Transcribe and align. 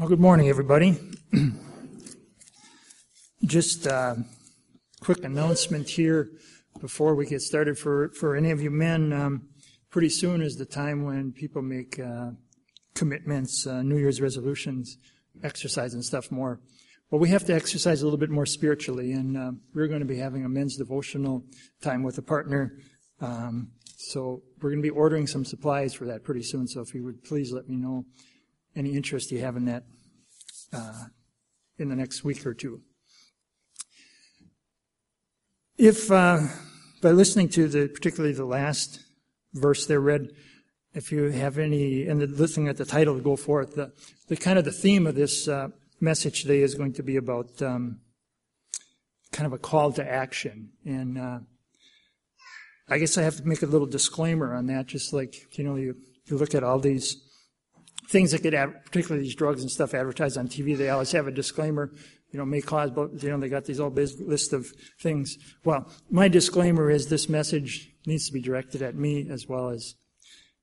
Well, 0.00 0.08
good 0.08 0.18
morning, 0.18 0.48
everybody. 0.48 0.98
Just 3.44 3.84
a 3.84 4.24
quick 5.02 5.22
announcement 5.24 5.90
here 5.90 6.30
before 6.80 7.14
we 7.14 7.26
get 7.26 7.42
started 7.42 7.78
for, 7.78 8.08
for 8.18 8.34
any 8.34 8.50
of 8.50 8.62
you 8.62 8.70
men. 8.70 9.12
Um, 9.12 9.48
pretty 9.90 10.08
soon 10.08 10.40
is 10.40 10.56
the 10.56 10.64
time 10.64 11.04
when 11.04 11.32
people 11.32 11.60
make 11.60 12.00
uh, 12.00 12.30
commitments, 12.94 13.66
uh, 13.66 13.82
New 13.82 13.98
Year's 13.98 14.22
resolutions, 14.22 14.96
exercise 15.42 15.92
and 15.92 16.02
stuff 16.02 16.30
more. 16.30 16.60
But 17.10 17.18
we 17.18 17.28
have 17.28 17.44
to 17.44 17.54
exercise 17.54 18.00
a 18.00 18.06
little 18.06 18.18
bit 18.18 18.30
more 18.30 18.46
spiritually, 18.46 19.12
and 19.12 19.36
uh, 19.36 19.52
we're 19.74 19.88
going 19.88 20.00
to 20.00 20.06
be 20.06 20.16
having 20.16 20.46
a 20.46 20.48
men's 20.48 20.78
devotional 20.78 21.44
time 21.82 22.04
with 22.04 22.16
a 22.16 22.22
partner. 22.22 22.72
Um, 23.20 23.72
so 23.98 24.44
we're 24.62 24.70
going 24.70 24.82
to 24.82 24.88
be 24.88 24.96
ordering 24.96 25.26
some 25.26 25.44
supplies 25.44 25.92
for 25.92 26.06
that 26.06 26.24
pretty 26.24 26.42
soon. 26.42 26.66
So 26.68 26.80
if 26.80 26.94
you 26.94 27.04
would 27.04 27.22
please 27.22 27.52
let 27.52 27.68
me 27.68 27.76
know 27.76 28.06
any 28.76 28.94
interest 28.94 29.30
you 29.30 29.40
have 29.40 29.56
in 29.56 29.64
that 29.66 29.84
uh, 30.72 31.04
in 31.78 31.88
the 31.88 31.96
next 31.96 32.24
week 32.24 32.46
or 32.46 32.54
two. 32.54 32.82
If 35.78 36.10
uh, 36.10 36.40
by 37.00 37.10
listening 37.10 37.48
to 37.50 37.68
the 37.68 37.88
particularly 37.88 38.34
the 38.34 38.44
last 38.44 39.00
verse 39.54 39.86
there 39.86 40.00
read, 40.00 40.32
if 40.92 41.12
you 41.12 41.30
have 41.30 41.58
any, 41.58 42.06
and 42.06 42.20
listening 42.36 42.68
at 42.68 42.76
the 42.76 42.84
title 42.84 43.16
to 43.16 43.22
go 43.22 43.36
forth, 43.36 43.76
the, 43.76 43.92
the 44.28 44.36
kind 44.36 44.58
of 44.58 44.64
the 44.64 44.72
theme 44.72 45.06
of 45.06 45.14
this 45.14 45.48
uh, 45.48 45.68
message 46.00 46.42
today 46.42 46.60
is 46.60 46.74
going 46.74 46.92
to 46.94 47.02
be 47.02 47.16
about 47.16 47.62
um, 47.62 48.00
kind 49.32 49.46
of 49.46 49.52
a 49.52 49.58
call 49.58 49.92
to 49.92 50.06
action. 50.06 50.70
And 50.84 51.16
uh, 51.16 51.38
I 52.88 52.98
guess 52.98 53.16
I 53.16 53.22
have 53.22 53.36
to 53.36 53.46
make 53.46 53.62
a 53.62 53.66
little 53.66 53.86
disclaimer 53.86 54.54
on 54.54 54.66
that, 54.66 54.86
just 54.86 55.12
like 55.12 55.56
you 55.56 55.64
know, 55.64 55.76
you, 55.76 55.96
you 56.26 56.36
look 56.36 56.54
at 56.54 56.64
all 56.64 56.80
these 56.80 57.16
things 58.10 58.32
that 58.32 58.42
get, 58.42 58.52
particularly 58.84 59.22
these 59.22 59.36
drugs 59.36 59.62
and 59.62 59.70
stuff 59.70 59.94
advertised 59.94 60.36
on 60.36 60.48
TV, 60.48 60.76
they 60.76 60.90
always 60.90 61.12
have 61.12 61.28
a 61.28 61.30
disclaimer, 61.30 61.92
you 62.32 62.38
know, 62.38 62.44
may 62.44 62.60
cause, 62.60 62.90
but, 62.90 63.22
you 63.22 63.30
know, 63.30 63.38
they 63.38 63.48
got 63.48 63.64
these 63.64 63.78
whole 63.78 63.90
list 63.90 64.52
of 64.52 64.66
things. 65.00 65.38
Well, 65.64 65.88
my 66.10 66.26
disclaimer 66.26 66.90
is 66.90 67.08
this 67.08 67.28
message 67.28 67.92
needs 68.06 68.26
to 68.26 68.32
be 68.32 68.40
directed 68.40 68.82
at 68.82 68.96
me 68.96 69.28
as 69.30 69.46
well 69.48 69.68
as 69.68 69.94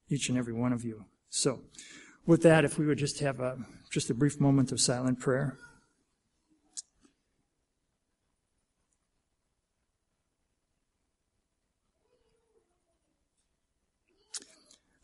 each 0.09 0.27
and 0.27 0.37
every 0.37 0.53
one 0.53 0.73
of 0.73 0.83
you. 0.83 1.05
So, 1.29 1.61
with 2.25 2.43
that, 2.43 2.65
if 2.65 2.77
we 2.77 2.85
would 2.85 2.97
just 2.97 3.19
have 3.21 3.39
a, 3.39 3.57
just 3.91 4.09
a 4.09 4.13
brief 4.13 4.41
moment 4.41 4.73
of 4.73 4.81
silent 4.81 5.21
prayer. 5.21 5.57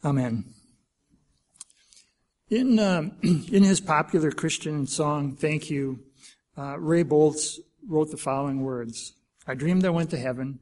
Amen. 0.04 0.54
In, 2.54 2.78
uh, 2.78 3.10
in 3.24 3.64
his 3.64 3.82
popular 3.82 4.30
Christian 4.30 4.86
song, 4.86 5.36
Thank 5.36 5.72
You, 5.72 6.02
uh, 6.56 6.78
Ray 6.78 7.04
Boltz 7.04 7.58
wrote 7.88 8.12
the 8.12 8.18
following 8.18 8.62
words 8.62 9.14
I 9.48 9.56
dreamed 9.56 9.84
I 9.86 9.90
went 9.90 10.12
to 10.12 10.20
heaven, 10.20 10.60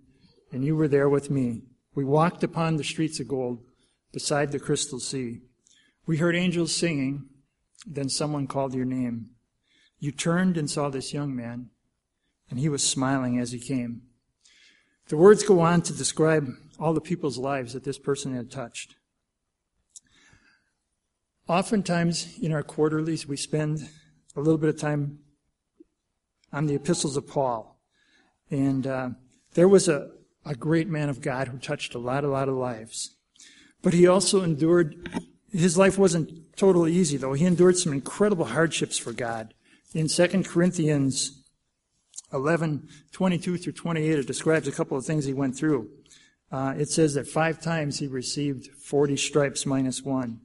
and 0.53 0.64
you 0.64 0.73
were 0.78 0.88
there 0.88 1.09
with 1.09 1.30
me. 1.30 1.64
We 1.94 2.06
walked 2.06 2.45
upon 2.45 2.78
the 2.78 2.86
streets 2.86 3.20
of 3.20 3.28
gold 3.28 3.66
beside 4.14 4.53
the 4.53 4.59
crystal 4.59 5.02
sea. 5.02 5.42
We 6.06 6.16
heard 6.16 6.33
angels 6.33 6.73
singing, 6.73 7.25
then 7.86 8.08
someone 8.08 8.48
called 8.48 8.73
your 8.73 8.86
name. 8.86 9.31
You 10.00 10.14
turned 10.14 10.55
and 10.55 10.70
saw 10.70 10.88
this 10.88 11.14
young 11.14 11.36
man, 11.36 11.72
and 12.50 12.58
he 12.58 12.70
was 12.70 12.88
smiling 12.88 13.38
as 13.38 13.52
he 13.52 13.59
came. 13.59 14.03
The 15.09 15.17
words 15.17 15.44
go 15.44 15.59
on 15.59 15.81
to 15.81 15.94
describe 15.94 16.48
all 16.80 16.94
the 16.94 17.02
people's 17.02 17.38
lives 17.38 17.73
that 17.73 17.83
this 17.83 18.00
person 18.00 18.33
had 18.33 18.50
touched. 18.50 18.95
Oftentimes 21.52 22.40
in 22.42 22.54
our 22.54 22.64
quarterlies, 22.64 23.28
we 23.28 23.36
spend 23.36 23.90
a 24.38 24.40
little 24.40 24.58
bit 24.58 24.70
of 24.70 24.80
time 24.80 25.20
on 26.54 26.66
the 26.66 26.76
epistles 26.76 27.18
of 27.18 27.28
Paul. 27.28 27.78
And 28.50 28.88
uh, 28.88 29.10
there 29.54 29.68
was 29.68 29.90
a, 29.90 30.12
a 30.46 30.56
great 30.56 30.88
man 30.88 31.10
of 31.10 31.20
God 31.20 31.50
who 31.50 31.58
touched 31.58 31.94
a 31.94 32.00
lot, 32.00 32.23
a 32.23 32.30
lot 32.30 32.48
of 32.48 32.56
lives. 32.56 33.17
But 33.82 33.94
he 33.94 34.08
also 34.08 34.44
endured, 34.44 35.10
his 35.52 35.78
life 35.78 35.98
wasn't 35.98 36.56
totally 36.56 36.94
easy, 36.94 37.17
though. 37.17 37.34
He 37.34 37.44
endured 37.44 37.78
some 37.78 37.92
incredible 37.92 38.45
hardships 38.45 38.98
for 38.98 39.11
God. 39.11 39.54
In 39.94 40.08
2 40.08 40.44
Corinthians 40.44 41.44
11, 42.32 42.88
22 43.11 43.58
through 43.58 43.73
28, 43.73 44.20
it 44.20 44.26
describes 44.26 44.70
a 44.70 44.72
couple 44.72 44.98
of 44.98 45.06
things 45.06 45.26
he 45.26 45.34
went 45.34 45.58
through. 45.58 45.90
Uh, 46.50 46.76
it 46.78 46.88
says 46.88 47.16
that 47.16 47.28
five 47.28 47.60
times 47.60 48.00
he 48.00 48.08
received 48.08 48.67
40 48.67 49.17
stripes 49.17 49.66
minus 49.66 50.02
one. 50.02 50.40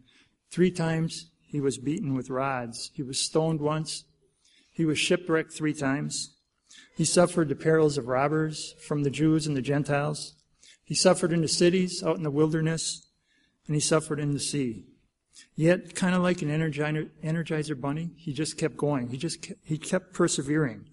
Three 0.50 0.70
times 0.70 1.30
he 1.40 1.60
was 1.60 1.78
beaten 1.78 2.14
with 2.14 2.30
rods. 2.30 2.90
He 2.94 3.02
was 3.02 3.18
stoned 3.18 3.60
once. 3.60 4.04
He 4.72 4.84
was 4.84 4.98
shipwrecked 4.98 5.52
three 5.52 5.74
times. 5.74 6.36
He 6.96 7.04
suffered 7.04 7.48
the 7.48 7.54
perils 7.54 7.98
of 7.98 8.08
robbers 8.08 8.74
from 8.86 9.02
the 9.02 9.10
Jews 9.10 9.46
and 9.46 9.56
the 9.56 9.62
Gentiles. 9.62 10.34
He 10.84 10.94
suffered 10.94 11.32
in 11.32 11.42
the 11.42 11.48
cities, 11.48 12.02
out 12.02 12.16
in 12.16 12.22
the 12.22 12.30
wilderness, 12.30 13.08
and 13.66 13.74
he 13.74 13.80
suffered 13.80 14.20
in 14.20 14.32
the 14.32 14.40
sea. 14.40 14.86
Yet, 15.54 15.94
kind 15.94 16.14
of 16.14 16.22
like 16.22 16.42
an 16.42 16.48
energizer, 16.48 17.80
bunny, 17.80 18.10
he 18.16 18.32
just 18.32 18.56
kept 18.56 18.76
going. 18.76 19.08
He 19.10 19.16
just 19.16 19.42
kept, 19.42 19.60
he 19.64 19.78
kept 19.78 20.12
persevering. 20.12 20.86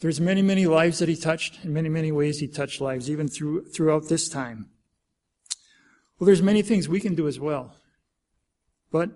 There's 0.00 0.20
many, 0.20 0.42
many 0.42 0.66
lives 0.66 1.00
that 1.00 1.08
he 1.08 1.16
touched, 1.16 1.64
in 1.64 1.72
many, 1.72 1.88
many 1.88 2.12
ways 2.12 2.38
he 2.38 2.46
touched 2.46 2.80
lives, 2.80 3.10
even 3.10 3.28
through, 3.28 3.64
throughout 3.66 4.08
this 4.08 4.28
time. 4.28 4.70
Well, 6.18 6.26
there's 6.26 6.42
many 6.42 6.62
things 6.62 6.88
we 6.88 7.00
can 7.00 7.14
do 7.14 7.26
as 7.26 7.38
well. 7.40 7.74
But 8.90 9.10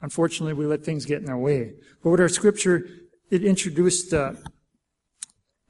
unfortunately, 0.00 0.54
we 0.54 0.66
let 0.66 0.84
things 0.84 1.06
get 1.06 1.22
in 1.22 1.28
our 1.28 1.38
way. 1.38 1.74
But 2.02 2.10
with 2.10 2.20
our 2.20 2.28
scripture, 2.28 2.86
it 3.30 3.44
introduced, 3.44 4.12
uh, 4.12 4.32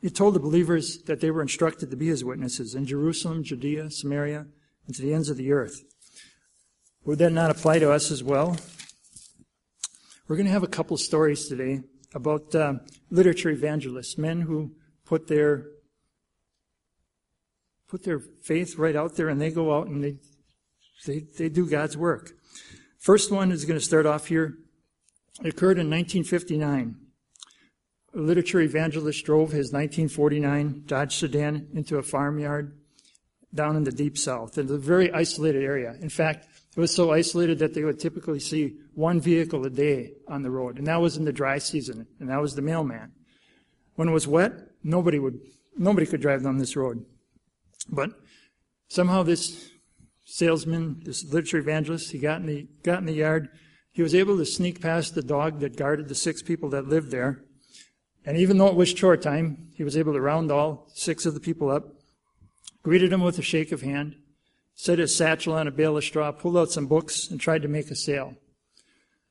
it 0.03 0.15
told 0.15 0.35
the 0.35 0.41
believers 0.41 1.03
that 1.03 1.21
they 1.21 1.31
were 1.31 1.43
instructed 1.43 1.91
to 1.91 1.97
be 1.97 2.09
his 2.09 2.25
witnesses 2.25 2.75
in 2.75 2.87
Jerusalem, 2.87 3.45
Judea, 3.45 3.91
Samaria, 3.91 4.47
and 4.87 4.97
to 4.97 5.03
the 5.03 5.15
ends 5.15 5.29
of 5.29 5.37
the 5.37 5.53
earth. 5.53 5.85
Would 7.05 7.19
that 7.19 7.33
not 7.33 7.51
apply 7.51 7.79
to 7.79 7.91
us 7.93 8.11
as 8.11 8.23
well? 8.23 8.57
We're 10.29 10.37
going 10.37 10.47
to 10.47 10.53
have 10.53 10.63
a 10.63 10.69
couple 10.69 10.97
stories 10.97 11.49
today 11.49 11.81
about 12.15 12.55
uh, 12.55 12.75
literature 13.11 13.51
evangelists, 13.51 14.19
men 14.19 14.43
who 14.43 14.73
put 15.05 15.27
their 15.27 15.67
put 17.89 18.05
their 18.05 18.21
faith 18.43 18.77
right 18.79 18.95
out 18.95 19.17
there 19.17 19.29
and 19.29 19.41
they 19.41 19.51
go 19.51 19.77
out 19.77 19.89
and 19.89 20.05
they 20.05 20.17
they, 21.07 21.21
they 21.39 21.49
do 21.49 21.67
God's 21.67 21.97
work. 21.97 22.33
First 23.01 23.33
one 23.33 23.51
is 23.51 23.65
going 23.65 23.81
to 23.81 23.85
start 23.85 24.05
off 24.05 24.27
here. 24.27 24.59
It 25.43 25.49
occurred 25.49 25.79
in 25.79 25.89
1959. 25.89 26.97
A 28.15 28.19
literature 28.19 28.61
evangelist 28.61 29.25
drove 29.25 29.53
his 29.53 29.73
1949 29.73 30.83
Dodge 30.85 31.17
sedan 31.17 31.69
into 31.73 31.97
a 31.97 32.03
farmyard 32.03 32.79
down 33.55 33.75
in 33.75 33.85
the 33.85 33.91
deep 33.91 34.19
south. 34.19 34.59
in 34.59 34.71
a 34.71 34.77
very 34.77 35.11
isolated 35.13 35.63
area. 35.63 35.97
In 36.01 36.11
fact, 36.11 36.47
it 36.77 36.79
was 36.79 36.95
so 36.95 37.11
isolated 37.11 37.59
that 37.61 37.73
they 37.73 37.85
would 37.85 37.99
typically 37.99 38.39
see 38.39 38.77
one 38.95 39.19
vehicle 39.19 39.65
a 39.65 39.71
day 39.71 40.13
on 40.29 40.43
the 40.43 40.51
road, 40.51 40.77
and 40.77 40.87
that 40.87 41.01
was 41.01 41.17
in 41.17 41.25
the 41.25 41.33
dry 41.33 41.57
season, 41.57 42.07
and 42.21 42.29
that 42.29 42.41
was 42.41 42.55
the 42.55 42.63
mailman. 42.63 43.13
When 43.95 44.09
it 44.09 44.13
was 44.13 44.29
wet, 44.29 44.53
nobody 44.85 45.19
would, 45.19 45.41
nobody 45.77 46.07
could 46.07 46.21
drive 46.21 46.43
down 46.43 46.59
this 46.59 46.77
road. 46.77 47.05
But 47.89 48.11
somehow 48.89 49.23
this 49.23 49.71
salesman, 50.31 51.01
this 51.05 51.25
literature 51.25 51.59
evangelist, 51.59 52.13
he 52.13 52.19
got 52.19 52.41
in 52.41 52.47
the, 52.47 52.69
got 52.85 53.01
in 53.01 53.07
the 53.07 53.13
yard. 53.13 53.49
He 53.91 54.01
was 54.01 54.15
able 54.15 54.37
to 54.39 54.47
sneak 54.47 54.81
past 54.81 55.15
the 55.15 55.23
dog 55.23 55.59
that 55.59 55.77
guarded 55.77 56.09
the 56.09 56.15
six 56.15 56.41
people 56.41 56.71
that 56.71 56.87
lived 56.87 57.11
there. 57.11 57.43
And 58.25 58.39
even 58.39 58.57
though 58.57 58.69
it 58.69 58.77
was 58.77 58.95
chore 58.95 59.17
time, 59.17 59.71
he 59.75 59.83
was 59.83 59.97
able 59.97 60.13
to 60.13 60.21
round 60.21 60.53
all 60.53 60.89
six 60.95 61.27
of 61.27 61.35
the 61.35 61.41
people 61.41 61.69
up, 61.69 61.95
greeted 62.85 63.11
them 63.11 63.23
with 63.23 63.39
a 63.39 63.43
shake 63.43 63.73
of 63.73 63.83
hand, 63.83 64.15
set 64.75 65.01
his 65.01 65.15
satchel 65.15 65.55
on 65.55 65.67
a 65.67 65.73
bale 65.73 65.97
of 65.97 66.05
straw, 66.05 66.31
pulled 66.31 66.57
out 66.57 66.71
some 66.71 66.87
books, 66.87 67.29
and 67.29 67.41
tried 67.41 67.63
to 67.63 67.69
make 67.69 67.91
a 67.91 67.97
sale. 67.97 68.37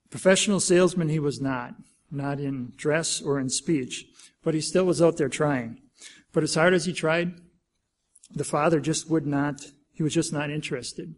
Professional 0.10 0.60
salesman 0.60 1.08
he 1.08 1.20
was 1.20 1.40
not, 1.40 1.76
not 2.12 2.42
in 2.42 2.74
dress 2.76 3.22
or 3.22 3.40
in 3.40 3.50
speech, 3.50 4.06
but 4.44 4.54
he 4.54 4.62
still 4.62 4.86
was 4.86 5.02
out 5.02 5.16
there 5.16 5.30
trying. 5.30 5.80
But 6.34 6.44
as 6.44 6.56
hard 6.56 6.74
as 6.74 6.86
he 6.86 6.94
tried, 6.94 7.36
the 8.32 8.44
father 8.44 8.82
just 8.82 9.10
would 9.10 9.26
not 9.26 9.68
he 10.00 10.04
was 10.04 10.14
just 10.14 10.32
not 10.32 10.50
interested. 10.50 11.14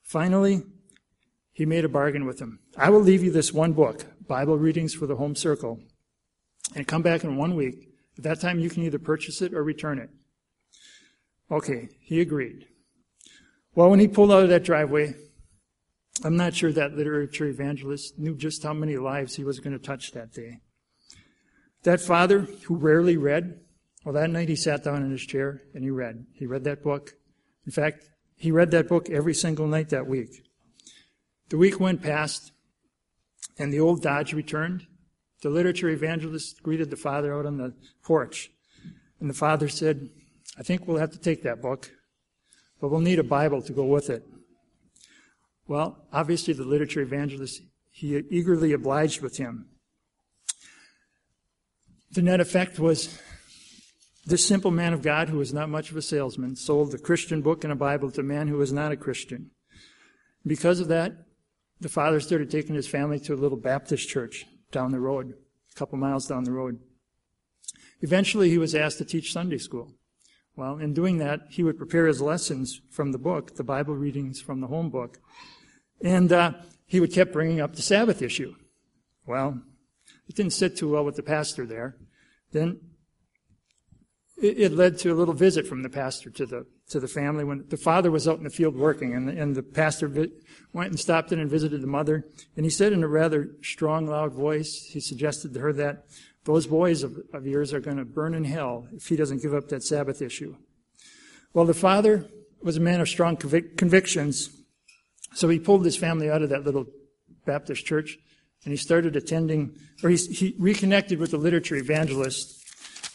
Finally, 0.00 0.62
he 1.52 1.66
made 1.66 1.84
a 1.84 1.88
bargain 1.88 2.24
with 2.24 2.38
him. 2.38 2.60
I 2.76 2.88
will 2.88 3.00
leave 3.00 3.24
you 3.24 3.32
this 3.32 3.52
one 3.52 3.72
book, 3.72 4.06
Bible 4.28 4.56
Readings 4.56 4.94
for 4.94 5.08
the 5.08 5.16
Home 5.16 5.34
Circle, 5.34 5.80
and 6.76 6.86
come 6.86 7.02
back 7.02 7.24
in 7.24 7.36
one 7.36 7.56
week. 7.56 7.88
At 8.16 8.22
that 8.22 8.40
time, 8.40 8.60
you 8.60 8.70
can 8.70 8.84
either 8.84 9.00
purchase 9.00 9.42
it 9.42 9.52
or 9.52 9.64
return 9.64 9.98
it. 9.98 10.10
Okay, 11.50 11.88
he 12.02 12.20
agreed. 12.20 12.68
Well, 13.74 13.90
when 13.90 13.98
he 13.98 14.06
pulled 14.06 14.30
out 14.30 14.44
of 14.44 14.48
that 14.50 14.62
driveway, 14.62 15.16
I'm 16.22 16.36
not 16.36 16.54
sure 16.54 16.70
that 16.70 16.96
literature 16.96 17.46
evangelist 17.46 18.16
knew 18.16 18.36
just 18.36 18.62
how 18.62 18.74
many 18.74 18.96
lives 18.96 19.34
he 19.34 19.42
was 19.42 19.58
going 19.58 19.76
to 19.76 19.84
touch 19.84 20.12
that 20.12 20.32
day. 20.32 20.60
That 21.82 22.00
father, 22.00 22.42
who 22.66 22.76
rarely 22.76 23.16
read, 23.16 23.58
well, 24.04 24.14
that 24.14 24.30
night 24.30 24.48
he 24.48 24.54
sat 24.54 24.84
down 24.84 25.02
in 25.02 25.10
his 25.10 25.26
chair 25.26 25.62
and 25.74 25.82
he 25.82 25.90
read. 25.90 26.26
He 26.34 26.46
read 26.46 26.62
that 26.62 26.84
book. 26.84 27.14
In 27.66 27.72
fact, 27.72 28.04
he 28.36 28.50
read 28.50 28.70
that 28.72 28.88
book 28.88 29.08
every 29.10 29.34
single 29.34 29.66
night 29.66 29.88
that 29.90 30.06
week. 30.06 30.44
The 31.48 31.58
week 31.58 31.80
went 31.80 32.02
past. 32.02 32.52
and 33.58 33.72
the 33.72 33.80
old 33.80 34.02
Dodge 34.02 34.32
returned, 34.32 34.86
the 35.42 35.50
literature 35.50 35.88
evangelist 35.88 36.62
greeted 36.62 36.90
the 36.90 36.96
father 36.96 37.38
out 37.38 37.46
on 37.46 37.58
the 37.58 37.74
porch. 38.02 38.50
And 39.20 39.30
the 39.30 39.34
father 39.34 39.68
said, 39.68 40.10
I 40.58 40.62
think 40.62 40.86
we'll 40.86 40.98
have 40.98 41.12
to 41.12 41.18
take 41.18 41.42
that 41.42 41.62
book, 41.62 41.90
but 42.80 42.88
we'll 42.88 43.00
need 43.00 43.18
a 43.18 43.24
Bible 43.24 43.62
to 43.62 43.72
go 43.72 43.84
with 43.84 44.10
it. 44.10 44.26
Well, 45.66 46.06
obviously, 46.12 46.52
the 46.52 46.64
literature 46.64 47.00
evangelist, 47.00 47.62
he 47.90 48.16
eagerly 48.30 48.72
obliged 48.72 49.22
with 49.22 49.36
him. 49.36 49.68
The 52.10 52.22
net 52.22 52.40
effect 52.40 52.78
was 52.78 53.18
this 54.26 54.46
simple 54.46 54.70
man 54.70 54.92
of 54.92 55.02
God, 55.02 55.28
who 55.28 55.38
was 55.38 55.52
not 55.52 55.68
much 55.68 55.90
of 55.90 55.96
a 55.96 56.02
salesman, 56.02 56.56
sold 56.56 56.92
the 56.92 56.98
Christian 56.98 57.42
book 57.42 57.62
and 57.62 57.72
a 57.72 57.76
Bible 57.76 58.10
to 58.12 58.20
a 58.20 58.24
man 58.24 58.48
who 58.48 58.56
was 58.56 58.72
not 58.72 58.92
a 58.92 58.96
Christian. 58.96 59.50
Because 60.46 60.80
of 60.80 60.88
that, 60.88 61.12
the 61.80 61.88
father 61.88 62.20
started 62.20 62.50
taking 62.50 62.74
his 62.74 62.86
family 62.86 63.20
to 63.20 63.34
a 63.34 63.36
little 63.36 63.58
Baptist 63.58 64.08
church 64.08 64.46
down 64.70 64.92
the 64.92 65.00
road, 65.00 65.34
a 65.74 65.78
couple 65.78 65.98
miles 65.98 66.26
down 66.26 66.44
the 66.44 66.52
road. 66.52 66.78
Eventually, 68.00 68.48
he 68.48 68.58
was 68.58 68.74
asked 68.74 68.98
to 68.98 69.04
teach 69.04 69.32
Sunday 69.32 69.58
school. 69.58 69.92
Well, 70.56 70.78
in 70.78 70.94
doing 70.94 71.18
that, 71.18 71.40
he 71.50 71.62
would 71.62 71.76
prepare 71.76 72.06
his 72.06 72.22
lessons 72.22 72.80
from 72.90 73.12
the 73.12 73.18
book, 73.18 73.56
the 73.56 73.64
Bible 73.64 73.94
readings 73.94 74.40
from 74.40 74.60
the 74.60 74.68
home 74.68 74.88
book. 74.88 75.18
And 76.02 76.32
uh, 76.32 76.52
he 76.86 77.00
would 77.00 77.12
keep 77.12 77.32
bringing 77.32 77.60
up 77.60 77.74
the 77.74 77.82
Sabbath 77.82 78.22
issue. 78.22 78.54
Well, 79.26 79.60
it 80.28 80.36
didn't 80.36 80.52
sit 80.52 80.76
too 80.76 80.90
well 80.90 81.04
with 81.04 81.16
the 81.16 81.22
pastor 81.22 81.66
there. 81.66 81.96
Then 82.52 82.80
it, 84.36 84.58
it 84.58 84.72
led 84.72 84.98
to 84.98 85.12
a 85.12 85.14
little 85.14 85.34
visit 85.34 85.66
from 85.66 85.82
the 85.82 85.88
pastor 85.88 86.30
to 86.30 86.46
the 86.46 86.66
to 86.90 87.00
the 87.00 87.08
family 87.08 87.44
when 87.44 87.64
the 87.68 87.76
father 87.78 88.10
was 88.10 88.28
out 88.28 88.38
in 88.38 88.44
the 88.44 88.50
field 88.50 88.76
working, 88.76 89.14
and 89.14 89.28
the, 89.28 89.40
and 89.40 89.56
the 89.56 89.62
pastor 89.62 90.06
vi- 90.06 90.28
went 90.72 90.90
and 90.90 91.00
stopped 91.00 91.32
in 91.32 91.40
and 91.40 91.50
visited 91.50 91.80
the 91.80 91.86
mother. 91.86 92.26
And 92.56 92.66
he 92.66 92.70
said 92.70 92.92
in 92.92 93.02
a 93.02 93.08
rather 93.08 93.50
strong, 93.62 94.06
loud 94.06 94.34
voice, 94.34 94.90
he 94.90 95.00
suggested 95.00 95.54
to 95.54 95.60
her 95.60 95.72
that 95.72 96.04
those 96.44 96.66
boys 96.66 97.02
of, 97.02 97.16
of 97.32 97.46
yours 97.46 97.72
are 97.72 97.80
going 97.80 97.96
to 97.96 98.04
burn 98.04 98.34
in 98.34 98.44
hell 98.44 98.86
if 98.92 99.06
he 99.06 99.16
doesn't 99.16 99.40
give 99.40 99.54
up 99.54 99.68
that 99.68 99.82
Sabbath 99.82 100.20
issue. 100.20 100.56
Well, 101.54 101.64
the 101.64 101.72
father 101.72 102.28
was 102.62 102.76
a 102.76 102.80
man 102.80 103.00
of 103.00 103.08
strong 103.08 103.36
convic- 103.36 103.78
convictions, 103.78 104.50
so 105.32 105.48
he 105.48 105.58
pulled 105.58 105.86
his 105.86 105.96
family 105.96 106.30
out 106.30 106.42
of 106.42 106.50
that 106.50 106.64
little 106.64 106.86
Baptist 107.46 107.86
church 107.86 108.18
and 108.64 108.72
he 108.72 108.76
started 108.76 109.14
attending, 109.14 109.76
or 110.02 110.10
he, 110.10 110.16
he 110.16 110.54
reconnected 110.58 111.18
with 111.18 111.30
the 111.30 111.36
literature 111.36 111.76
evangelist. 111.76 112.63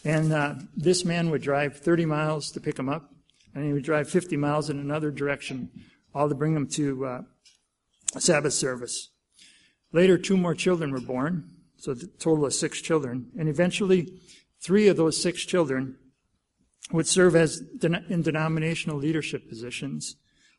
And 0.04 0.32
uh, 0.32 0.54
this 0.76 1.04
man 1.04 1.30
would 1.30 1.42
drive 1.42 1.76
30 1.78 2.06
miles 2.06 2.50
to 2.52 2.60
pick 2.60 2.78
him 2.78 2.88
up, 2.88 3.10
and 3.54 3.64
he 3.64 3.72
would 3.72 3.84
drive 3.84 4.08
50 4.08 4.36
miles 4.36 4.70
in 4.70 4.78
another 4.78 5.10
direction, 5.10 5.70
all 6.14 6.28
to 6.28 6.34
bring 6.34 6.56
him 6.56 6.66
to 6.68 7.04
uh, 7.04 7.20
Sabbath 8.18 8.54
service. 8.54 9.10
Later, 9.92 10.16
two 10.16 10.36
more 10.36 10.54
children 10.54 10.92
were 10.92 11.00
born, 11.00 11.50
so 11.76 11.94
the 11.94 12.06
total 12.06 12.46
of 12.46 12.54
six 12.54 12.80
children. 12.80 13.30
And 13.38 13.48
eventually, 13.48 14.20
three 14.60 14.88
of 14.88 14.96
those 14.96 15.20
six 15.20 15.44
children 15.44 15.96
would 16.92 17.06
serve 17.06 17.36
as 17.36 17.62
in 17.82 18.22
denominational 18.22 18.96
leadership 18.96 19.48
positions, 19.48 20.16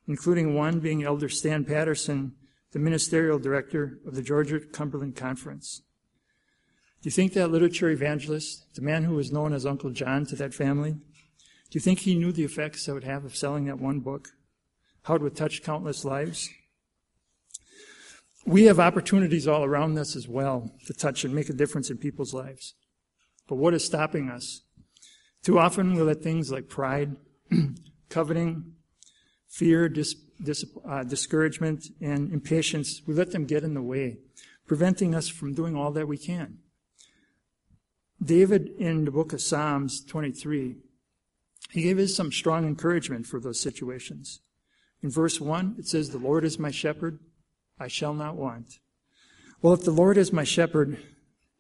including 0.08 0.54
one 0.54 0.80
being 0.80 1.04
Elder 1.04 1.30
Stan 1.30 1.66
Patterson, 1.66 2.36
the 2.72 2.80
ministerial 2.80 3.40
director 3.40 4.00
of 4.06 4.16
the 4.16 4.22
Georgia 4.22 4.60
Cumberland 4.60 5.16
Conference. 5.16 5.82
Do 7.02 7.08
you 7.08 7.12
think 7.12 7.34
that 7.34 7.50
literature 7.50 7.90
evangelist, 7.90 8.76
the 8.76 8.82
man 8.82 9.04
who 9.06 9.16
was 9.16 9.32
known 9.32 9.54
as 9.54 9.66
Uncle 9.66 9.90
John 9.90 10.24
to 10.28 10.36
that 10.36 10.54
family, 10.54 10.92
do 10.92 11.00
you 11.72 11.82
think 11.82 12.00
he 12.00 12.14
knew 12.14 12.32
the 12.32 12.44
effects 12.44 12.86
that 12.86 12.94
would 12.94 13.06
have 13.06 13.26
of 13.26 13.36
selling 13.36 13.66
that 13.66 13.80
one 13.80 14.02
book? 14.02 14.30
How 15.04 15.16
it 15.16 15.22
would 15.24 15.36
touch 15.36 15.64
countless 15.64 16.06
lives? 16.06 16.50
We 18.46 18.66
have 18.66 18.80
opportunities 18.80 19.48
all 19.48 19.64
around 19.64 19.98
us 19.98 20.16
as 20.16 20.28
well 20.28 20.70
to 20.86 20.94
touch 20.94 21.24
and 21.24 21.34
make 21.34 21.50
a 21.50 21.54
difference 21.54 21.90
in 21.90 21.98
people's 21.98 22.36
lives. 22.36 22.76
But 23.48 23.56
what 23.56 23.74
is 23.74 23.84
stopping 23.84 24.30
us? 24.30 24.62
Too 25.44 25.58
often 25.58 25.96
we 25.96 26.02
let 26.04 26.22
things 26.22 26.52
like 26.52 26.70
pride, 26.70 27.16
coveting, 28.10 28.74
fear, 29.48 29.90
dis- 29.90 30.16
dis- 30.44 30.66
uh, 30.88 31.04
discouragement, 31.04 31.86
and 32.00 32.32
impatience, 32.32 33.02
we 33.08 33.16
let 33.16 33.32
them 33.32 33.46
get 33.46 33.64
in 33.64 33.74
the 33.74 33.82
way, 33.82 34.18
preventing 34.68 35.16
us 35.16 35.30
from 35.30 35.54
doing 35.54 35.76
all 35.76 35.92
that 35.92 36.08
we 36.08 36.18
can. 36.18 36.60
David, 38.24 38.70
in 38.78 39.06
the 39.06 39.12
book 39.12 39.34
of 39.34 39.42
Psalms 39.42 40.04
23, 40.06 40.76
he 41.72 41.82
gave 41.82 41.98
us 41.98 42.16
some 42.16 42.32
strong 42.32 42.68
encouragement 42.68 43.26
for 43.26 43.40
those 43.40 43.60
situations. 43.60 44.42
In 45.02 45.10
verse 45.10 45.42
1, 45.42 45.76
it 45.80 45.88
says, 45.88 46.10
The 46.10 46.18
Lord 46.18 46.46
is 46.46 46.60
my 46.60 46.72
shepherd, 46.72 47.20
I 47.80 47.88
shall 47.88 48.14
not 48.14 48.36
want. 48.36 48.80
Well, 49.62 49.74
if 49.74 49.84
the 49.84 49.92
Lord 49.92 50.18
is 50.18 50.32
my 50.32 50.44
shepherd, 50.44 51.00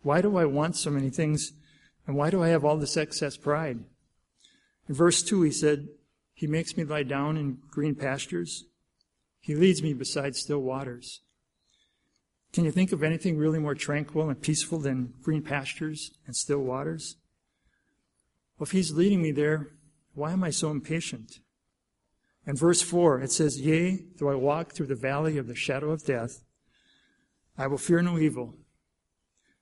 why 0.03 0.21
do 0.21 0.37
I 0.37 0.45
want 0.45 0.75
so 0.75 0.91
many 0.91 1.09
things? 1.09 1.53
And 2.05 2.15
why 2.15 2.29
do 2.29 2.43
I 2.43 2.49
have 2.49 2.63
all 2.63 2.77
this 2.77 2.97
excess 2.97 3.37
pride? 3.37 3.79
In 4.87 4.95
verse 4.95 5.23
2, 5.23 5.41
he 5.43 5.51
said, 5.51 5.87
he 6.41 6.47
makes 6.47 6.75
me 6.75 6.83
lie 6.83 7.03
down 7.03 7.37
in 7.37 7.59
green 7.69 7.93
pastures. 7.93 8.65
He 9.39 9.53
leads 9.53 9.83
me 9.83 9.93
beside 9.93 10.35
still 10.35 10.57
waters. 10.57 11.21
Can 12.53 12.65
you 12.65 12.71
think 12.71 12.91
of 12.91 13.01
anything 13.01 13.37
really 13.37 13.59
more 13.59 13.75
tranquil 13.75 14.29
and 14.29 14.41
peaceful 14.41 14.79
than 14.79 15.13
green 15.21 15.41
pastures 15.41 16.11
and 16.25 16.35
still 16.35 16.59
waters? 16.59 17.15
Well, 18.57 18.65
if 18.65 18.71
he's 18.71 18.91
leading 18.91 19.21
me 19.21 19.31
there, 19.31 19.69
why 20.13 20.33
am 20.33 20.43
I 20.43 20.49
so 20.49 20.69
impatient? 20.69 21.39
In 22.45 22.57
verse 22.57 22.81
4, 22.81 23.21
it 23.21 23.31
says, 23.31 23.61
Yea, 23.61 23.99
though 24.17 24.29
I 24.29 24.35
walk 24.35 24.73
through 24.73 24.87
the 24.87 24.95
valley 24.95 25.37
of 25.37 25.47
the 25.47 25.55
shadow 25.55 25.91
of 25.91 26.05
death, 26.05 26.43
I 27.57 27.67
will 27.67 27.77
fear 27.77 28.01
no 28.01 28.17
evil. 28.17 28.55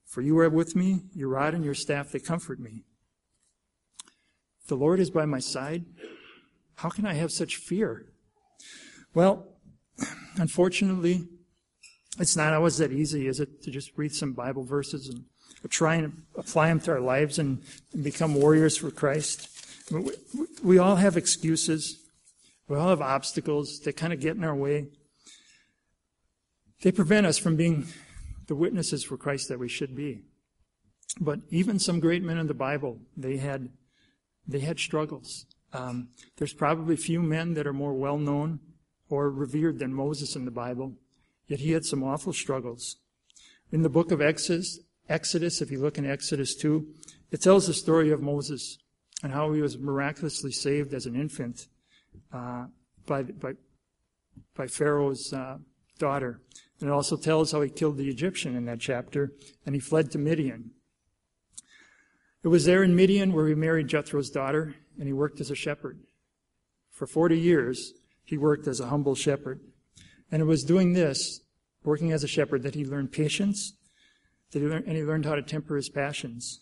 For 0.05 0.21
you 0.21 0.37
are 0.39 0.49
with 0.49 0.75
me, 0.75 1.01
your 1.13 1.29
rod 1.29 1.53
and 1.53 1.63
your 1.63 1.75
staff, 1.75 2.11
they 2.11 2.19
comfort 2.19 2.59
me. 2.59 2.85
the 4.67 4.75
Lord 4.75 4.99
is 4.99 5.11
by 5.11 5.25
my 5.25 5.39
side, 5.39 5.85
how 6.75 6.89
can 6.89 7.05
I 7.05 7.13
have 7.13 7.31
such 7.31 7.57
fear? 7.57 8.05
Well, 9.13 9.47
unfortunately, 10.37 11.27
it's 12.19 12.35
not 12.35 12.53
always 12.53 12.77
that 12.77 12.91
easy, 12.91 13.27
is 13.27 13.39
it, 13.39 13.61
to 13.63 13.71
just 13.71 13.91
read 13.97 14.13
some 14.13 14.33
Bible 14.33 14.63
verses 14.63 15.07
and 15.07 15.23
try 15.69 15.95
and 15.95 16.23
apply 16.35 16.67
them 16.67 16.79
to 16.81 16.91
our 16.91 16.99
lives 16.99 17.39
and, 17.39 17.63
become 18.03 18.35
warriors 18.35 18.77
for 18.77 18.91
Christ? 18.91 19.49
we, 19.91 20.11
we 20.63 20.77
all 20.77 20.97
have 20.97 21.17
excuses. 21.17 21.99
We 22.67 22.77
all 22.77 22.89
have 22.89 23.01
obstacles 23.01 23.79
that 23.81 23.97
kind 23.97 24.13
of 24.13 24.19
get 24.19 24.35
in 24.35 24.43
our 24.43 24.55
way. 24.55 24.87
They 26.81 26.91
prevent 26.91 27.25
us 27.25 27.37
from 27.37 27.55
being 27.55 27.87
the 28.47 28.55
witnesses 28.55 29.03
for 29.03 29.17
Christ 29.17 29.49
that 29.49 29.59
we 29.59 29.67
should 29.67 29.95
be. 29.95 30.21
But 31.19 31.39
even 31.49 31.79
some 31.79 31.99
great 31.99 32.23
men 32.23 32.37
in 32.37 32.47
the 32.47 32.53
Bible, 32.53 32.99
they 33.17 33.37
had, 33.37 33.69
they 34.47 34.59
had 34.59 34.79
struggles. 34.79 35.45
Um, 35.73 36.09
there's 36.37 36.53
probably 36.53 36.95
few 36.95 37.21
men 37.21 37.53
that 37.55 37.67
are 37.67 37.73
more 37.73 37.93
well 37.93 38.17
known 38.17 38.59
or 39.09 39.29
revered 39.29 39.79
than 39.79 39.93
Moses 39.93 40.35
in 40.35 40.45
the 40.45 40.51
Bible, 40.51 40.93
yet 41.49 41.59
he 41.59 41.71
had 41.71 41.83
some 41.83 42.03
awful 42.03 42.31
struggles. 42.31 42.95
In 43.71 43.81
the 43.81 43.89
book 43.89 44.11
of 44.11 44.21
Exodus, 44.21 44.79
Exodus, 45.09 45.61
if 45.61 45.71
you 45.71 45.79
look 45.79 45.97
in 45.97 46.09
Exodus 46.09 46.55
2, 46.55 46.87
it 47.31 47.41
tells 47.41 47.67
the 47.67 47.73
story 47.73 48.11
of 48.11 48.21
Moses 48.21 48.77
and 49.23 49.33
how 49.33 49.51
he 49.51 49.61
was 49.61 49.77
miraculously 49.77 50.51
saved 50.51 50.93
as 50.93 51.05
an 51.05 51.15
infant 51.15 51.67
uh, 52.31 52.67
by, 53.05 53.23
by, 53.23 53.53
by 54.55 54.67
Pharaoh's 54.67 55.33
uh, 55.33 55.57
daughter. 55.97 56.41
And 56.79 56.89
it 56.89 56.93
also 56.93 57.17
tells 57.17 57.51
how 57.51 57.61
he 57.61 57.69
killed 57.69 57.97
the 57.97 58.09
Egyptian 58.09 58.55
in 58.55 58.65
that 58.65 58.79
chapter, 58.79 59.33
and 59.65 59.75
he 59.75 59.81
fled 59.81 60.11
to 60.11 60.17
Midian. 60.17 60.71
It 62.43 62.47
was 62.47 62.65
there 62.65 62.83
in 62.83 62.95
Midian 62.95 63.33
where 63.33 63.47
he 63.47 63.55
married 63.55 63.87
Jethro's 63.87 64.29
daughter, 64.29 64.75
and 64.97 65.07
he 65.07 65.13
worked 65.13 65.41
as 65.41 65.51
a 65.51 65.55
shepherd. 65.55 65.99
For 66.91 67.05
40 67.07 67.37
years, 67.37 67.93
he 68.23 68.37
worked 68.37 68.67
as 68.67 68.79
a 68.79 68.87
humble 68.87 69.15
shepherd. 69.15 69.59
And 70.31 70.41
it 70.41 70.45
was 70.45 70.63
doing 70.63 70.93
this, 70.93 71.41
working 71.83 72.11
as 72.11 72.23
a 72.23 72.27
shepherd, 72.27 72.63
that 72.63 72.75
he 72.75 72.85
learned 72.85 73.11
patience, 73.11 73.73
that 74.51 74.59
he 74.59 74.67
learned, 74.67 74.85
and 74.85 74.95
he 74.95 75.03
learned 75.03 75.25
how 75.25 75.35
to 75.35 75.41
temper 75.41 75.75
his 75.75 75.89
passions. 75.89 76.61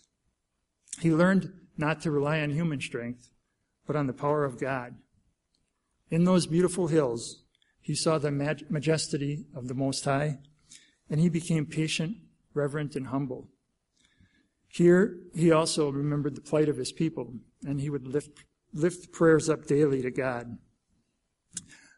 He 1.00 1.12
learned 1.12 1.52
not 1.76 2.00
to 2.02 2.10
rely 2.10 2.40
on 2.40 2.50
human 2.50 2.80
strength, 2.80 3.30
but 3.86 3.96
on 3.96 4.06
the 4.06 4.12
power 4.12 4.44
of 4.44 4.60
God. 4.60 4.96
In 6.10 6.24
those 6.24 6.46
beautiful 6.46 6.88
hills, 6.88 7.42
he 7.80 7.94
saw 7.94 8.18
the 8.18 8.30
majesty 8.30 9.46
of 9.54 9.68
the 9.68 9.74
Most 9.74 10.04
High, 10.04 10.38
and 11.08 11.20
he 11.20 11.28
became 11.28 11.66
patient, 11.66 12.16
reverent, 12.54 12.96
and 12.96 13.08
humble. 13.08 13.48
Here, 14.68 15.18
he 15.34 15.50
also 15.50 15.90
remembered 15.90 16.34
the 16.34 16.40
plight 16.40 16.68
of 16.68 16.76
his 16.76 16.92
people, 16.92 17.34
and 17.64 17.80
he 17.80 17.90
would 17.90 18.06
lift, 18.06 18.44
lift 18.72 19.12
prayers 19.12 19.48
up 19.48 19.66
daily 19.66 20.02
to 20.02 20.10
God. 20.10 20.58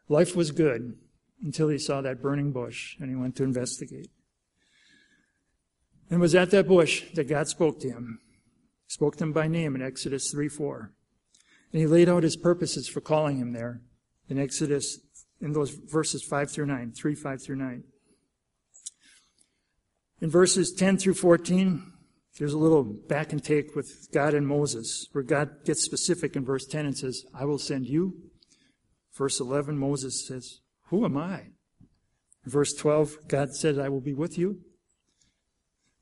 Life 0.07 0.35
was 0.35 0.51
good 0.51 0.97
until 1.43 1.69
he 1.69 1.77
saw 1.77 2.01
that 2.01 2.21
burning 2.21 2.51
bush 2.51 2.95
and 2.99 3.09
he 3.09 3.15
went 3.15 3.35
to 3.37 3.43
investigate. 3.43 4.09
And 6.09 6.19
it 6.19 6.21
was 6.21 6.35
at 6.35 6.51
that 6.51 6.67
bush 6.67 7.03
that 7.13 7.29
God 7.29 7.47
spoke 7.47 7.79
to 7.79 7.89
him. 7.89 8.19
He 8.87 8.91
spoke 8.91 9.15
to 9.17 9.23
him 9.23 9.33
by 9.33 9.47
name 9.47 9.75
in 9.75 9.81
Exodus 9.81 10.31
3 10.31 10.49
4. 10.49 10.91
And 11.71 11.79
he 11.79 11.87
laid 11.87 12.09
out 12.09 12.23
his 12.23 12.35
purposes 12.35 12.87
for 12.87 12.99
calling 12.99 13.37
him 13.37 13.53
there 13.53 13.81
in 14.27 14.37
Exodus, 14.37 14.99
in 15.39 15.53
those 15.53 15.71
verses 15.71 16.21
5 16.21 16.51
through 16.51 16.65
9, 16.65 16.91
3, 16.91 17.15
5 17.15 17.43
through 17.43 17.55
9. 17.55 17.83
In 20.21 20.29
verses 20.29 20.73
10 20.73 20.97
through 20.97 21.15
14, 21.15 21.91
there's 22.37 22.53
a 22.53 22.57
little 22.57 22.83
back 22.83 23.31
and 23.31 23.43
take 23.43 23.75
with 23.75 24.09
God 24.13 24.33
and 24.33 24.47
Moses, 24.47 25.07
where 25.11 25.23
God 25.23 25.65
gets 25.65 25.83
specific 25.83 26.35
in 26.35 26.45
verse 26.45 26.65
10 26.65 26.85
and 26.85 26.97
says, 26.97 27.25
I 27.33 27.45
will 27.45 27.57
send 27.57 27.87
you. 27.87 28.15
Verse 29.13 29.39
11, 29.39 29.77
Moses 29.77 30.27
says, 30.27 30.59
Who 30.91 31.05
am 31.05 31.17
I? 31.17 31.43
Verse 32.45 32.73
12, 32.73 33.29
God 33.29 33.55
said, 33.55 33.79
I 33.79 33.87
will 33.87 34.01
be 34.01 34.13
with 34.13 34.37
you. 34.37 34.59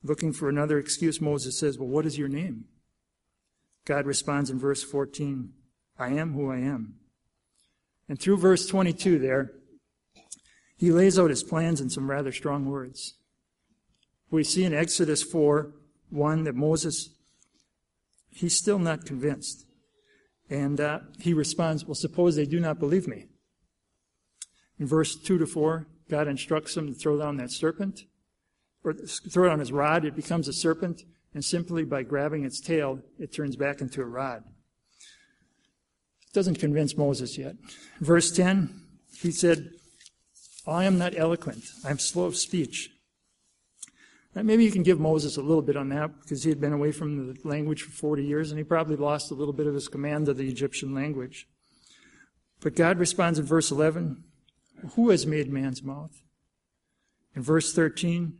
Looking 0.03 0.33
for 0.33 0.49
another 0.49 0.79
excuse, 0.79 1.21
Moses 1.21 1.59
says, 1.59 1.77
Well, 1.77 1.87
what 1.87 2.07
is 2.07 2.17
your 2.17 2.27
name? 2.27 2.65
God 3.85 4.07
responds 4.07 4.49
in 4.49 4.57
verse 4.57 4.83
14, 4.83 5.51
I 5.99 6.07
am 6.09 6.33
who 6.33 6.51
I 6.51 6.57
am. 6.57 6.95
And 8.07 8.19
through 8.19 8.37
verse 8.37 8.65
22 8.65 9.19
there, 9.19 9.51
he 10.75 10.91
lays 10.91 11.19
out 11.19 11.29
his 11.29 11.43
plans 11.43 11.79
in 11.81 11.91
some 11.91 12.09
rather 12.09 12.31
strong 12.31 12.65
words. 12.65 13.13
We 14.31 14.43
see 14.43 14.63
in 14.63 14.73
Exodus 14.73 15.21
4 15.21 15.71
1 16.09 16.43
that 16.45 16.55
Moses, 16.55 17.09
he's 18.31 18.57
still 18.57 18.79
not 18.79 19.05
convinced. 19.05 19.67
And 20.49 20.81
uh, 20.81 21.01
he 21.19 21.35
responds, 21.35 21.85
Well, 21.85 21.93
suppose 21.93 22.35
they 22.35 22.47
do 22.47 22.59
not 22.59 22.79
believe 22.79 23.07
me. 23.07 23.27
In 24.79 24.87
verse 24.87 25.15
2 25.15 25.37
to 25.37 25.45
4, 25.45 25.87
God 26.09 26.27
instructs 26.27 26.75
him 26.75 26.87
to 26.87 26.93
throw 26.93 27.19
down 27.19 27.37
that 27.37 27.51
serpent, 27.51 28.05
or 28.83 28.93
throw 28.93 29.51
on 29.51 29.59
his 29.59 29.71
rod. 29.71 30.05
It 30.05 30.15
becomes 30.15 30.47
a 30.47 30.53
serpent, 30.53 31.03
and 31.33 31.43
simply 31.43 31.83
by 31.83 32.03
grabbing 32.03 32.45
its 32.45 32.61
tail, 32.61 32.99
it 33.19 33.33
turns 33.33 33.55
back 33.55 33.81
into 33.81 34.01
a 34.01 34.05
rod. 34.05 34.43
It 36.27 36.33
doesn't 36.33 36.59
convince 36.59 36.97
Moses 36.97 37.37
yet. 37.37 37.55
Verse 37.99 38.31
10, 38.31 38.81
he 39.17 39.31
said, 39.31 39.71
I 40.65 40.85
am 40.85 40.97
not 40.97 41.17
eloquent. 41.17 41.65
I'm 41.83 41.99
slow 41.99 42.25
of 42.25 42.35
speech. 42.35 42.91
Now, 44.35 44.43
maybe 44.43 44.63
you 44.63 44.71
can 44.71 44.83
give 44.83 44.99
Moses 44.99 45.37
a 45.37 45.41
little 45.41 45.63
bit 45.63 45.75
on 45.75 45.89
that 45.89 46.21
because 46.21 46.43
he 46.43 46.49
had 46.49 46.61
been 46.61 46.73
away 46.73 46.91
from 46.91 47.33
the 47.33 47.47
language 47.47 47.81
for 47.81 47.91
40 47.91 48.23
years 48.23 48.51
and 48.51 48.59
he 48.59 48.63
probably 48.63 48.95
lost 48.95 49.31
a 49.31 49.33
little 49.33 49.53
bit 49.53 49.65
of 49.65 49.73
his 49.73 49.87
command 49.87 50.29
of 50.29 50.37
the 50.37 50.47
Egyptian 50.47 50.93
language. 50.93 51.47
But 52.61 52.75
God 52.75 52.99
responds 52.99 53.39
in 53.39 53.45
verse 53.45 53.71
11 53.71 54.23
Who 54.95 55.09
has 55.09 55.25
made 55.25 55.51
man's 55.51 55.83
mouth? 55.83 56.21
In 57.35 57.41
verse 57.41 57.73
13, 57.73 58.37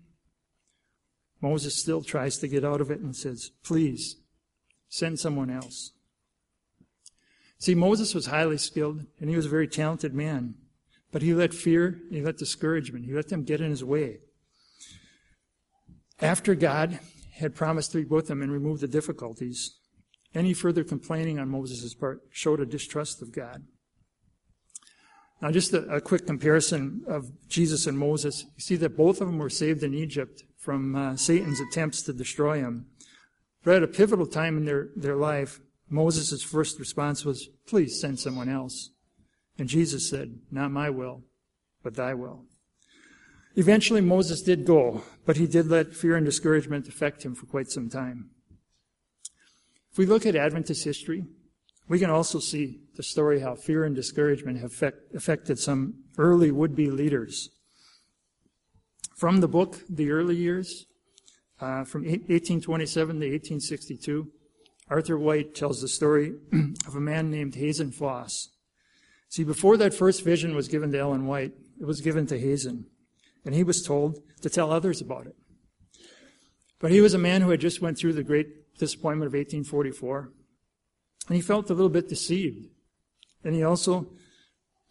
Moses 1.42 1.76
still 1.76 2.02
tries 2.02 2.38
to 2.40 2.48
get 2.48 2.66
out 2.66 2.82
of 2.82 2.92
it 2.92 3.00
and 3.00 3.16
says, 3.16 3.52
Please, 3.64 4.18
send 4.90 5.20
someone 5.20 5.50
else. 5.50 5.92
See, 7.58 7.76
Moses 7.76 8.14
was 8.14 8.28
highly 8.28 8.58
skilled 8.58 9.06
and 9.20 9.30
he 9.30 9.36
was 9.36 9.46
a 9.46 9.50
very 9.50 9.68
talented 9.68 10.14
man, 10.14 10.56
but 11.12 11.22
he 11.22 11.34
let 11.34 11.54
fear, 11.54 12.00
he 12.10 12.22
let 12.22 12.38
discouragement, 12.38 13.06
he 13.06 13.14
let 13.14 13.30
them 13.30 13.44
get 13.44 13.62
in 13.62 13.70
his 13.70 13.84
way. 13.84 14.20
After 16.22 16.56
God 16.56 17.00
had 17.34 17.56
promised 17.56 17.92
to 17.92 18.00
be 18.00 18.06
with 18.06 18.30
him 18.30 18.42
and 18.42 18.52
remove 18.52 18.80
the 18.80 18.88
difficulties, 18.88 19.78
any 20.36 20.54
further 20.54 20.84
complaining 20.84 21.40
on 21.40 21.50
Moses' 21.50 21.94
part 21.94 22.22
showed 22.30 22.60
a 22.60 22.66
distrust 22.66 23.22
of 23.22 23.32
God. 23.32 23.64
Now, 25.42 25.52
just 25.52 25.74
a, 25.74 25.84
a, 25.88 26.02
quick 26.02 26.28
comparison 26.28 27.04
of 27.08 27.32
Jesus 27.48 27.88
and 27.88 27.98
Moses. 27.98 28.44
You 28.58 28.62
see 28.62 28.76
that 28.78 28.98
both 28.98 29.22
of 29.22 29.28
them 29.28 29.38
were 29.38 29.50
saved 29.50 29.84
in 29.84 29.94
Egypt 29.94 30.44
from 30.58 30.96
uh, 30.96 31.16
Satan's 31.16 31.62
attempts 31.62 32.02
to 32.04 32.14
destroy 32.14 32.58
him. 32.58 32.88
But 33.64 33.76
at 33.76 33.84
a 33.84 33.88
pivotal 33.88 34.26
time 34.26 34.58
in 34.58 34.66
their, 34.66 34.90
their 34.96 35.16
life, 35.16 35.62
Moses' 35.90 36.44
first 36.44 36.78
response 36.78 37.24
was, 37.24 37.50
Please 37.66 38.00
send 38.00 38.20
someone 38.20 38.50
else. 38.50 38.92
And 39.58 39.70
Jesus 39.70 40.10
said, 40.10 40.40
Not 40.52 40.72
my 40.72 40.90
will, 40.90 41.24
but 41.84 41.96
thy 41.96 42.14
will. 42.14 42.46
Eventually, 43.56 44.02
Moses 44.02 44.42
did 44.42 44.66
go, 44.66 45.04
but 45.26 45.38
he 45.38 45.48
did 45.48 45.68
let 45.68 45.94
fear 45.94 46.16
and 46.16 46.26
discouragement 46.26 46.88
affect 46.88 47.24
him 47.24 47.34
for 47.34 47.46
quite 47.46 47.70
some 47.70 47.90
time. 47.90 48.30
If 49.92 49.98
we 49.98 50.06
look 50.06 50.26
at 50.26 50.36
Adventist 50.36 50.84
history, 50.84 51.26
we 51.90 52.00
can 52.00 52.10
also 52.10 52.40
see 52.40 52.80
the 52.96 53.04
story 53.04 53.42
how 53.42 53.56
fear 53.56 53.84
and 53.84 53.96
discouragement 53.96 54.60
have 54.60 54.94
affected 55.14 55.60
some 55.60 55.96
early 56.18 56.52
would 56.52 56.76
be 56.76 56.90
leaders. 56.90 57.50
From 59.18 59.42
the 59.42 59.48
book, 59.50 59.82
The 59.90 60.12
Early 60.12 60.38
Years, 60.38 60.86
uh, 61.60 61.84
from 61.84 62.04
1827 62.04 63.08
to 63.20 63.26
1862, 63.26 64.32
Arthur 64.90 65.18
White 65.18 65.54
tells 65.54 65.82
the 65.82 65.90
story 65.90 66.36
of 66.88 66.96
a 66.96 67.02
man 67.02 67.30
named 67.30 67.56
Hazen 67.56 67.92
Foss. 67.92 68.48
See, 69.28 69.44
before 69.44 69.76
that 69.76 69.94
first 69.94 70.24
vision 70.24 70.56
was 70.56 70.70
given 70.70 70.94
to 70.94 71.00
Ellen 71.00 71.26
White, 71.26 71.52
it 71.82 71.86
was 71.86 72.00
given 72.00 72.26
to 72.28 72.40
Hazen 72.40 72.86
and 73.46 73.56
he 73.56 73.64
was 73.64 73.82
told 73.82 74.20
to 74.42 74.50
tell 74.50 74.72
others 74.72 75.02
about 75.02 75.28
it. 75.28 75.36
But 76.80 76.92
he 76.92 77.02
was 77.02 77.14
a 77.14 77.20
man 77.20 77.42
who 77.42 77.50
had 77.50 77.60
just 77.60 77.82
went 77.82 77.98
through 77.98 78.14
the 78.14 78.24
great 78.24 78.78
disappointment 78.78 79.28
of 79.28 79.34
1844, 79.34 80.32
and 81.30 81.36
he 81.36 81.42
felt 81.42 81.70
a 81.70 81.74
little 81.74 81.90
bit 81.90 82.10
deceived. 82.10 82.68
And 83.44 83.56
he 83.56 83.64
also 83.64 84.08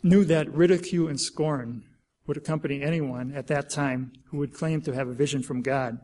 knew 0.03 0.25
that 0.25 0.55
ridicule 0.55 1.09
and 1.09 1.21
scorn 1.21 1.85
would 2.27 2.37
accompany 2.37 2.81
anyone 2.81 3.33
at 3.35 3.49
that 3.49 3.69
time 3.69 4.13
who 4.31 4.39
would 4.39 4.55
claim 4.55 4.81
to 4.83 4.95
have 4.95 5.09
a 5.09 5.15
vision 5.15 5.43
from 5.43 5.63
God. 5.63 5.99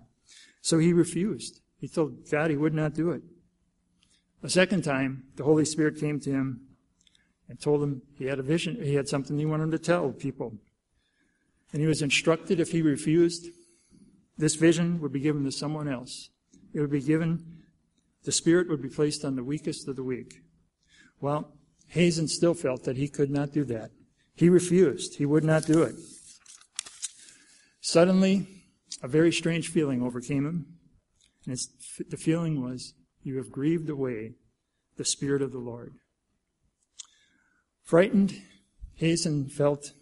So 0.61 0.79
he 0.79 0.93
refused. 0.93 1.61
He 1.79 1.87
told 1.87 2.29
God 2.29 2.51
he 2.51 2.57
would 2.57 2.75
not 2.75 2.95
do 2.95 3.13
it. 3.13 3.23
A 4.43 4.49
second 4.49 4.83
time, 4.83 5.25
the 5.37 5.45
Holy 5.45 5.65
Spirit 5.65 6.01
came 6.01 6.19
to 6.21 6.31
him 6.31 6.63
and 7.49 7.61
told 7.61 7.83
him 7.83 8.03
he 8.19 8.25
had 8.25 8.39
a 8.39 8.43
vision, 8.43 8.83
he 8.83 8.95
had 8.95 9.09
something 9.09 9.39
he 9.39 9.47
wanted 9.47 9.71
to 9.71 9.79
tell 9.79 10.11
people. 10.11 10.55
And 11.73 11.81
he 11.81 11.87
was 11.87 12.03
instructed 12.03 12.59
if 12.59 12.73
he 12.73 12.83
refused, 12.83 13.47
this 14.37 14.57
vision 14.57 15.01
would 15.01 15.13
be 15.13 15.21
given 15.21 15.45
to 15.45 15.53
someone 15.53 15.89
else. 15.89 16.31
It 16.73 16.81
would 16.81 16.91
be 16.91 17.01
given, 17.01 17.54
the 18.25 18.33
Spirit 18.33 18.69
would 18.69 18.83
be 18.83 18.89
placed 18.89 19.25
on 19.25 19.37
the 19.37 19.45
weakest 19.45 19.89
of 19.89 19.97
the 19.97 20.03
weak. 20.03 20.43
Well, 21.21 21.53
Hazen 21.89 22.29
still 22.29 22.55
felt 22.55 22.85
that 22.85 22.97
he 22.97 23.09
could 23.09 23.31
not 23.31 23.53
do 23.53 23.65
that. 23.65 23.91
He 24.35 24.49
refused. 24.49 25.17
He 25.17 25.27
would 25.27 25.45
not 25.45 25.65
do 25.65 25.83
it. 25.83 25.95
Suddenly, 27.81 28.47
a 29.03 29.09
very 29.09 29.33
strange 29.33 29.69
feeling 29.69 30.03
overcame 30.03 30.47
him. 30.47 30.67
And 31.47 31.59
the 32.09 32.17
feeling 32.17 32.63
was, 32.63 32.95
You 33.23 33.37
have 33.37 33.53
grieved 33.53 33.91
away 33.91 34.33
the 34.97 35.05
Spirit 35.05 35.43
of 35.43 35.53
the 35.53 35.59
Lord. 35.59 35.95
Frightened, 37.83 38.41
Hazen 38.97 39.49
felt 39.49 39.93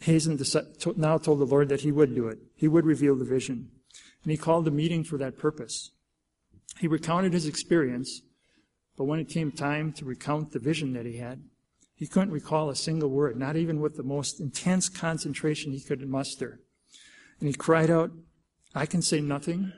Hazen 0.00 0.38
now 0.96 1.18
told 1.18 1.40
the 1.40 1.44
Lord 1.44 1.68
that 1.70 1.80
he 1.80 1.90
would 1.90 2.14
do 2.14 2.28
it. 2.28 2.38
He 2.54 2.68
would 2.68 2.86
reveal 2.86 3.16
the 3.16 3.24
vision. 3.24 3.70
And 4.22 4.30
he 4.30 4.36
called 4.36 4.68
a 4.68 4.70
meeting 4.70 5.02
for 5.02 5.18
that 5.18 5.38
purpose. 5.38 5.90
He 6.76 6.86
recounted 6.86 7.32
his 7.32 7.46
experience, 7.46 8.22
but 8.96 9.04
when 9.04 9.20
it 9.20 9.28
came 9.28 9.50
time 9.50 9.92
to 9.94 10.04
recount 10.04 10.52
the 10.52 10.58
vision 10.58 10.92
that 10.92 11.06
he 11.06 11.16
had, 11.16 11.42
he 11.94 12.06
couldn't 12.06 12.30
recall 12.30 12.70
a 12.70 12.76
single 12.76 13.10
word, 13.10 13.36
not 13.36 13.56
even 13.56 13.80
with 13.80 13.96
the 13.96 14.02
most 14.02 14.40
intense 14.40 14.88
concentration 14.88 15.72
he 15.72 15.80
could 15.80 16.06
muster. 16.08 16.60
And 17.40 17.48
he 17.48 17.54
cried 17.54 17.90
out, 17.90 18.12
I 18.74 18.86
can 18.86 19.02
say 19.02 19.20
nothing, 19.20 19.72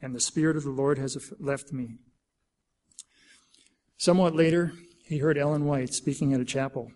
and 0.00 0.14
the 0.14 0.20
Spirit 0.20 0.56
of 0.56 0.64
the 0.64 0.70
Lord 0.70 0.98
has 0.98 1.32
left 1.38 1.72
me. 1.72 1.96
Somewhat 3.98 4.34
later, 4.34 4.72
he 5.06 5.18
heard 5.18 5.36
Ellen 5.36 5.66
White 5.66 5.92
speaking 5.92 6.32
at 6.32 6.40
a 6.40 6.44
chapel. 6.44 6.92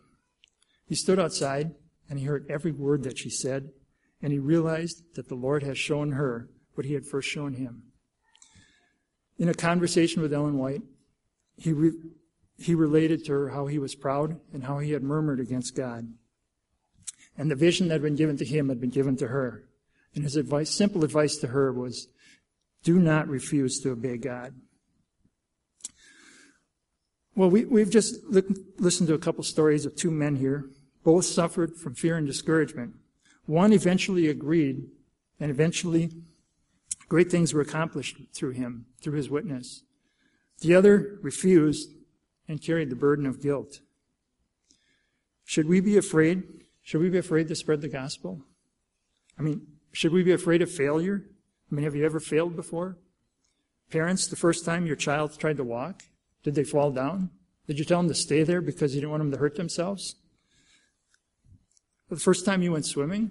He 0.86 0.94
stood 0.94 1.18
outside 1.18 1.74
and 2.08 2.18
he 2.18 2.24
heard 2.24 2.46
every 2.48 2.72
word 2.72 3.02
that 3.04 3.18
she 3.18 3.28
said, 3.28 3.70
and 4.22 4.32
he 4.32 4.38
realized 4.38 5.02
that 5.14 5.28
the 5.28 5.34
Lord 5.34 5.62
has 5.62 5.78
shown 5.78 6.12
her 6.12 6.48
what 6.74 6.86
he 6.86 6.94
had 6.94 7.04
first 7.04 7.28
shown 7.28 7.54
him. 7.54 7.87
In 9.38 9.48
a 9.48 9.54
conversation 9.54 10.20
with 10.20 10.32
Ellen 10.32 10.58
White, 10.58 10.82
he, 11.56 11.72
re- 11.72 11.92
he 12.56 12.74
related 12.74 13.24
to 13.26 13.32
her 13.32 13.48
how 13.50 13.66
he 13.66 13.78
was 13.78 13.94
proud 13.94 14.40
and 14.52 14.64
how 14.64 14.78
he 14.78 14.92
had 14.92 15.02
murmured 15.02 15.40
against 15.40 15.76
God. 15.76 16.12
And 17.36 17.50
the 17.50 17.54
vision 17.54 17.88
that 17.88 17.94
had 17.94 18.02
been 18.02 18.16
given 18.16 18.36
to 18.38 18.44
him 18.44 18.68
had 18.68 18.80
been 18.80 18.90
given 18.90 19.16
to 19.18 19.28
her. 19.28 19.64
And 20.14 20.24
his 20.24 20.36
advice, 20.36 20.70
simple 20.70 21.04
advice 21.04 21.36
to 21.38 21.48
her 21.48 21.72
was, 21.72 22.08
do 22.82 22.98
not 22.98 23.28
refuse 23.28 23.78
to 23.80 23.90
obey 23.90 24.16
God. 24.16 24.54
Well, 27.36 27.50
we, 27.50 27.80
have 27.80 27.90
just 27.90 28.24
listened 28.24 29.08
to 29.08 29.14
a 29.14 29.18
couple 29.18 29.44
stories 29.44 29.86
of 29.86 29.94
two 29.94 30.10
men 30.10 30.36
here 30.36 30.68
both 31.04 31.24
suffered 31.24 31.76
from 31.76 31.94
fear 31.94 32.16
and 32.16 32.26
discouragement. 32.26 32.94
One 33.46 33.72
eventually 33.72 34.28
agreed, 34.28 34.88
and 35.38 35.50
eventually 35.50 36.10
great 37.08 37.30
things 37.30 37.54
were 37.54 37.60
accomplished 37.60 38.16
through 38.34 38.52
him, 38.52 38.86
through 39.00 39.14
his 39.14 39.30
witness. 39.30 39.82
The 40.60 40.74
other 40.74 41.18
refused 41.22 41.90
and 42.46 42.62
carried 42.62 42.90
the 42.90 42.96
burden 42.96 43.26
of 43.26 43.42
guilt. 43.42 43.80
Should 45.44 45.68
we 45.68 45.80
be 45.80 45.96
afraid? 45.96 46.44
Should 46.82 47.00
we 47.00 47.10
be 47.10 47.18
afraid 47.18 47.48
to 47.48 47.54
spread 47.54 47.80
the 47.80 47.88
gospel? 47.88 48.42
I 49.38 49.42
mean, 49.42 49.66
should 49.92 50.12
we 50.12 50.22
be 50.22 50.32
afraid 50.32 50.62
of 50.62 50.70
failure? 50.70 51.24
I 51.70 51.74
mean, 51.74 51.84
have 51.84 51.94
you 51.94 52.04
ever 52.04 52.20
failed 52.20 52.56
before? 52.56 52.98
Parents, 53.90 54.26
the 54.26 54.36
first 54.36 54.64
time 54.64 54.86
your 54.86 54.96
child 54.96 55.38
tried 55.38 55.56
to 55.56 55.64
walk, 55.64 56.02
did 56.42 56.54
they 56.54 56.64
fall 56.64 56.90
down? 56.90 57.30
Did 57.66 57.78
you 57.78 57.84
tell 57.84 57.98
them 57.98 58.08
to 58.08 58.14
stay 58.14 58.42
there 58.42 58.60
because 58.60 58.94
you 58.94 59.00
didn't 59.00 59.10
want 59.10 59.22
them 59.22 59.32
to 59.32 59.38
hurt 59.38 59.56
themselves? 59.56 60.16
The 62.08 62.16
first 62.16 62.44
time 62.44 62.62
you 62.62 62.72
went 62.72 62.86
swimming, 62.86 63.30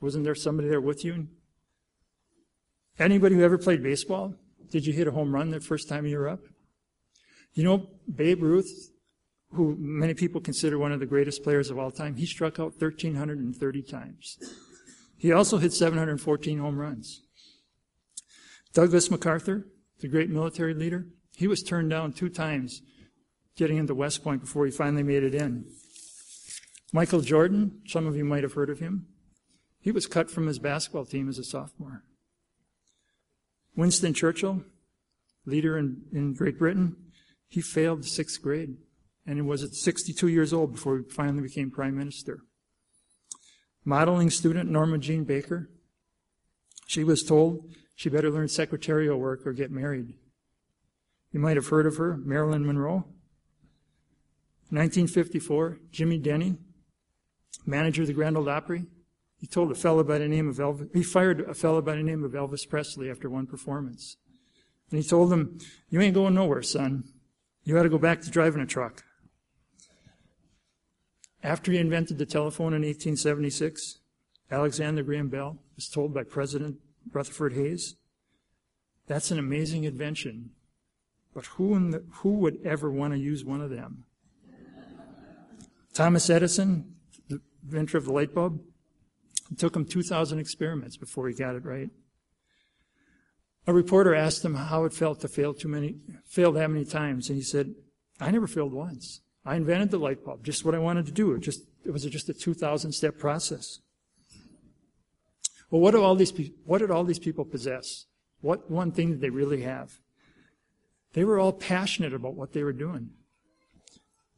wasn't 0.00 0.24
there 0.24 0.34
somebody 0.34 0.68
there 0.68 0.80
with 0.80 1.04
you? 1.04 1.28
Anybody 2.98 3.34
who 3.34 3.42
ever 3.42 3.58
played 3.58 3.82
baseball, 3.82 4.34
did 4.70 4.86
you 4.86 4.92
hit 4.92 5.08
a 5.08 5.12
home 5.12 5.34
run 5.34 5.50
the 5.50 5.60
first 5.60 5.88
time 5.88 6.06
you 6.06 6.18
were 6.18 6.28
up? 6.28 6.40
You 7.52 7.64
know, 7.64 7.88
Babe 8.12 8.42
Ruth, 8.42 8.90
who 9.52 9.76
many 9.78 10.14
people 10.14 10.40
consider 10.40 10.78
one 10.78 10.92
of 10.92 11.00
the 11.00 11.06
greatest 11.06 11.42
players 11.42 11.70
of 11.70 11.78
all 11.78 11.90
time, 11.90 12.16
he 12.16 12.26
struck 12.26 12.60
out 12.60 12.80
1,330 12.80 13.82
times. 13.82 14.38
He 15.16 15.32
also 15.32 15.58
hit 15.58 15.72
714 15.72 16.58
home 16.58 16.78
runs. 16.78 17.22
Douglas 18.72 19.10
MacArthur, 19.10 19.66
the 20.00 20.08
great 20.08 20.30
military 20.30 20.74
leader, 20.74 21.06
he 21.36 21.46
was 21.46 21.62
turned 21.62 21.90
down 21.90 22.12
two 22.12 22.28
times 22.28 22.82
getting 23.56 23.76
into 23.76 23.94
West 23.94 24.22
Point 24.22 24.40
before 24.40 24.66
he 24.66 24.72
finally 24.72 25.02
made 25.02 25.22
it 25.22 25.34
in. 25.34 25.64
Michael 26.92 27.20
Jordan, 27.20 27.80
some 27.86 28.06
of 28.06 28.16
you 28.16 28.24
might 28.24 28.42
have 28.42 28.54
heard 28.54 28.70
of 28.70 28.80
him. 28.80 29.06
He 29.80 29.92
was 29.92 30.06
cut 30.06 30.30
from 30.30 30.46
his 30.46 30.58
basketball 30.58 31.04
team 31.04 31.28
as 31.28 31.38
a 31.38 31.44
sophomore. 31.44 32.02
Winston 33.76 34.14
Churchill, 34.14 34.62
leader 35.46 35.76
in, 35.78 36.02
in 36.12 36.34
Great 36.34 36.58
Britain, 36.58 36.96
he 37.48 37.60
failed 37.60 38.04
sixth 38.04 38.40
grade 38.40 38.76
and 39.26 39.36
he 39.36 39.42
was 39.42 39.62
at 39.62 39.74
62 39.74 40.28
years 40.28 40.52
old 40.52 40.72
before 40.72 40.98
he 40.98 41.04
finally 41.04 41.42
became 41.42 41.70
prime 41.70 41.96
minister. 41.96 42.40
Modeling 43.84 44.30
student 44.30 44.70
Norma 44.70 44.98
Jean 44.98 45.24
Baker, 45.24 45.70
she 46.86 47.04
was 47.04 47.22
told 47.22 47.70
she 47.94 48.08
better 48.08 48.30
learn 48.30 48.48
secretarial 48.48 49.18
work 49.18 49.46
or 49.46 49.52
get 49.52 49.70
married. 49.70 50.14
You 51.32 51.40
might 51.40 51.56
have 51.56 51.68
heard 51.68 51.86
of 51.86 51.96
her, 51.96 52.16
Marilyn 52.16 52.66
Monroe. 52.66 53.06
1954, 54.70 55.78
Jimmy 55.90 56.18
Denny, 56.18 56.56
manager 57.66 58.02
of 58.02 58.08
the 58.08 58.14
Grand 58.14 58.36
Ole 58.36 58.48
Opry, 58.48 58.86
he 59.36 59.46
told 59.46 59.70
a 59.70 59.74
fellow 59.74 60.04
by 60.04 60.18
the 60.18 60.28
name 60.28 60.48
of 60.48 60.56
Elvis, 60.56 60.88
he 60.94 61.02
fired 61.02 61.40
a 61.40 61.54
fellow 61.54 61.82
by 61.82 61.96
the 61.96 62.02
name 62.02 62.24
of 62.24 62.32
Elvis 62.32 62.68
Presley 62.68 63.10
after 63.10 63.28
one 63.28 63.46
performance. 63.46 64.16
And 64.90 65.02
he 65.02 65.08
told 65.08 65.32
him, 65.32 65.58
You 65.90 66.00
ain't 66.00 66.14
going 66.14 66.34
nowhere, 66.34 66.62
son. 66.62 67.04
You 67.64 67.78
ought 67.78 67.82
to 67.82 67.88
go 67.88 67.98
back 67.98 68.20
to 68.22 68.30
driving 68.30 68.62
a 68.62 68.66
truck. 68.66 69.02
After 71.42 71.72
he 71.72 71.78
invented 71.78 72.18
the 72.18 72.26
telephone 72.26 72.72
in 72.72 72.82
1876, 72.82 73.98
Alexander 74.50 75.02
Graham 75.02 75.28
Bell 75.28 75.58
was 75.76 75.88
told 75.88 76.14
by 76.14 76.22
President 76.22 76.76
Rutherford 77.12 77.54
Hayes, 77.54 77.96
That's 79.06 79.30
an 79.30 79.38
amazing 79.38 79.84
invention, 79.84 80.50
but 81.34 81.46
who, 81.46 81.90
the, 81.90 82.04
who 82.22 82.34
would 82.34 82.58
ever 82.64 82.90
want 82.90 83.12
to 83.12 83.18
use 83.18 83.44
one 83.44 83.60
of 83.60 83.70
them? 83.70 84.04
Thomas 85.92 86.30
Edison, 86.30 86.94
the 87.28 87.40
inventor 87.62 87.98
of 87.98 88.06
the 88.06 88.12
light 88.12 88.34
bulb, 88.34 88.60
it 89.50 89.58
took 89.58 89.76
him 89.76 89.84
2,000 89.84 90.38
experiments 90.38 90.96
before 90.96 91.28
he 91.28 91.34
got 91.34 91.54
it 91.54 91.64
right. 91.64 91.90
A 93.66 93.72
reporter 93.72 94.14
asked 94.14 94.44
him 94.44 94.54
how 94.54 94.84
it 94.84 94.92
felt 94.92 95.20
to 95.20 95.28
fail 95.28 95.54
too 95.54 95.68
many, 95.68 95.96
fail 96.26 96.52
that 96.52 96.70
many 96.70 96.84
times, 96.84 97.28
and 97.28 97.36
he 97.36 97.42
said, 97.42 97.74
I 98.20 98.30
never 98.30 98.46
failed 98.46 98.72
once. 98.72 99.20
I 99.44 99.56
invented 99.56 99.90
the 99.90 99.98
light 99.98 100.24
bulb, 100.24 100.44
just 100.44 100.64
what 100.64 100.74
I 100.74 100.78
wanted 100.78 101.06
to 101.06 101.12
do. 101.12 101.32
It 101.32 101.40
just, 101.40 101.62
it 101.84 101.90
was 101.90 102.04
just 102.04 102.28
a 102.28 102.34
2,000 102.34 102.92
step 102.92 103.18
process. 103.18 103.80
Well, 105.70 105.80
what 105.80 105.92
do 105.92 106.02
all 106.02 106.14
these, 106.14 106.32
what 106.64 106.78
did 106.78 106.90
all 106.90 107.04
these 107.04 107.18
people 107.18 107.44
possess? 107.44 108.06
What 108.40 108.70
one 108.70 108.92
thing 108.92 109.10
did 109.10 109.20
they 109.20 109.30
really 109.30 109.62
have? 109.62 109.98
They 111.14 111.24
were 111.24 111.38
all 111.38 111.52
passionate 111.52 112.12
about 112.12 112.34
what 112.34 112.52
they 112.52 112.62
were 112.62 112.72
doing. 112.72 113.10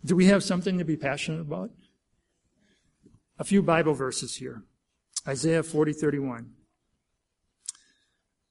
Do 0.04 0.14
we 0.14 0.26
have 0.26 0.44
something 0.44 0.78
to 0.78 0.84
be 0.84 0.96
passionate 0.96 1.40
about? 1.40 1.70
A 3.38 3.44
few 3.44 3.62
Bible 3.62 3.94
verses 3.94 4.36
here. 4.36 4.62
Isaiah 5.26 5.62
40, 5.62 5.92
31. 5.92 6.50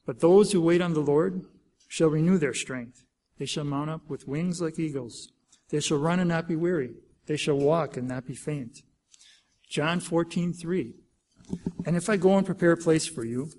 But 0.05 0.19
those 0.19 0.51
who 0.51 0.61
wait 0.61 0.81
on 0.81 0.93
the 0.93 0.99
Lord 0.99 1.45
shall 1.87 2.09
renew 2.09 2.37
their 2.37 2.53
strength. 2.53 3.03
They 3.37 3.45
shall 3.45 3.63
mount 3.63 3.89
up 3.89 4.09
with 4.09 4.27
wings 4.27 4.61
like 4.61 4.77
eagles. 4.79 5.31
They 5.69 5.79
shall 5.79 5.97
run 5.97 6.19
and 6.19 6.29
not 6.29 6.47
be 6.47 6.55
weary. 6.55 6.95
They 7.25 7.37
shall 7.37 7.57
walk 7.57 7.97
and 7.97 8.07
not 8.07 8.27
be 8.27 8.35
faint. 8.35 8.83
John 9.69 9.99
14, 9.99 10.53
3. 10.53 10.93
And 11.85 11.95
if 11.95 12.09
I 12.09 12.17
go 12.17 12.37
and 12.37 12.45
prepare 12.45 12.71
a 12.71 12.77
place 12.77 13.05
for 13.07 13.25
you, 13.25 13.49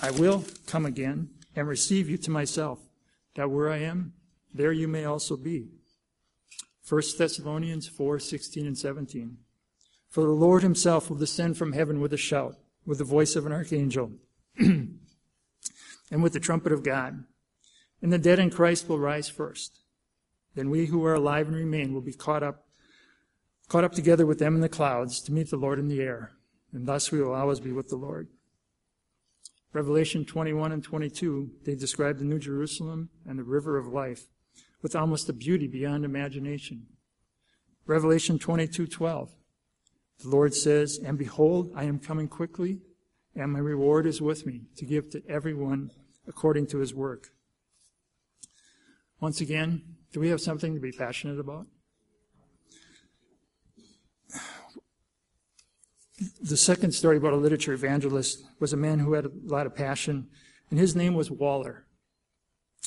I 0.00 0.10
will 0.12 0.44
come 0.66 0.86
again 0.86 1.30
and 1.56 1.66
receive 1.66 2.08
you 2.08 2.16
to 2.18 2.30
myself, 2.30 2.78
that 3.34 3.50
where 3.50 3.70
I 3.70 3.78
am, 3.78 4.12
there 4.54 4.72
you 4.72 4.88
may 4.88 5.04
also 5.04 5.36
be. 5.36 5.68
1 6.88 7.02
Thessalonians 7.18 7.88
4, 7.88 8.18
16 8.18 8.66
and 8.66 8.78
17. 8.78 9.36
For 10.08 10.22
the 10.22 10.30
Lord 10.30 10.62
himself 10.62 11.10
will 11.10 11.16
descend 11.16 11.56
from 11.56 11.72
heaven 11.72 12.00
with 12.00 12.12
a 12.12 12.18
shout, 12.18 12.56
with 12.86 12.98
the 12.98 13.04
voice 13.04 13.36
of 13.36 13.46
an 13.46 13.52
archangel, 13.52 14.12
and 14.58 14.98
with 16.10 16.32
the 16.32 16.40
trumpet 16.40 16.72
of 16.72 16.82
God. 16.82 17.24
And 18.00 18.12
the 18.12 18.18
dead 18.18 18.38
in 18.38 18.50
Christ 18.50 18.88
will 18.88 18.98
rise 18.98 19.28
first. 19.28 19.80
Then 20.54 20.70
we 20.70 20.86
who 20.86 21.04
are 21.04 21.14
alive 21.14 21.46
and 21.46 21.56
remain 21.56 21.92
will 21.92 22.00
be 22.00 22.14
caught 22.14 22.42
up, 22.42 22.66
caught 23.68 23.84
up 23.84 23.92
together 23.92 24.24
with 24.24 24.38
them 24.38 24.54
in 24.54 24.60
the 24.60 24.68
clouds 24.68 25.20
to 25.22 25.32
meet 25.32 25.50
the 25.50 25.56
Lord 25.56 25.78
in 25.78 25.88
the 25.88 26.00
air. 26.00 26.32
And 26.72 26.86
thus 26.86 27.12
we 27.12 27.20
will 27.20 27.34
always 27.34 27.60
be 27.60 27.72
with 27.72 27.88
the 27.88 27.96
Lord. 27.96 28.28
Revelation 29.72 30.24
21 30.24 30.72
and 30.72 30.82
22, 30.82 31.50
they 31.64 31.74
describe 31.74 32.18
the 32.18 32.24
New 32.24 32.38
Jerusalem 32.38 33.10
and 33.26 33.38
the 33.38 33.44
river 33.44 33.76
of 33.76 33.86
life 33.86 34.28
with 34.80 34.96
almost 34.96 35.28
a 35.28 35.32
beauty 35.32 35.66
beyond 35.66 36.04
imagination. 36.04 36.86
Revelation 37.86 38.38
22:12. 38.38 39.30
The 40.20 40.28
Lord 40.28 40.54
says, 40.54 40.98
"And 40.98 41.16
behold, 41.16 41.72
I 41.74 41.84
am 41.84 41.98
coming 41.98 42.28
quickly, 42.28 42.82
and 43.34 43.52
my 43.52 43.60
reward 43.60 44.06
is 44.06 44.20
with 44.20 44.46
me 44.46 44.66
to 44.76 44.84
give 44.84 45.10
to 45.10 45.22
everyone 45.28 45.92
according 46.26 46.66
to 46.68 46.78
his 46.78 46.94
work." 46.94 47.32
Once 49.20 49.40
again, 49.40 49.96
do 50.12 50.20
we 50.20 50.28
have 50.28 50.40
something 50.40 50.74
to 50.74 50.80
be 50.80 50.92
passionate 50.92 51.38
about? 51.38 51.66
The 56.40 56.56
second 56.56 56.92
story 56.92 57.16
about 57.16 57.32
a 57.32 57.36
literature 57.36 57.72
evangelist 57.72 58.44
was 58.58 58.72
a 58.72 58.76
man 58.76 58.98
who 58.98 59.12
had 59.12 59.26
a 59.26 59.32
lot 59.44 59.66
of 59.66 59.74
passion, 59.74 60.28
and 60.68 60.78
his 60.78 60.96
name 60.96 61.14
was 61.14 61.30
Waller. 61.30 61.86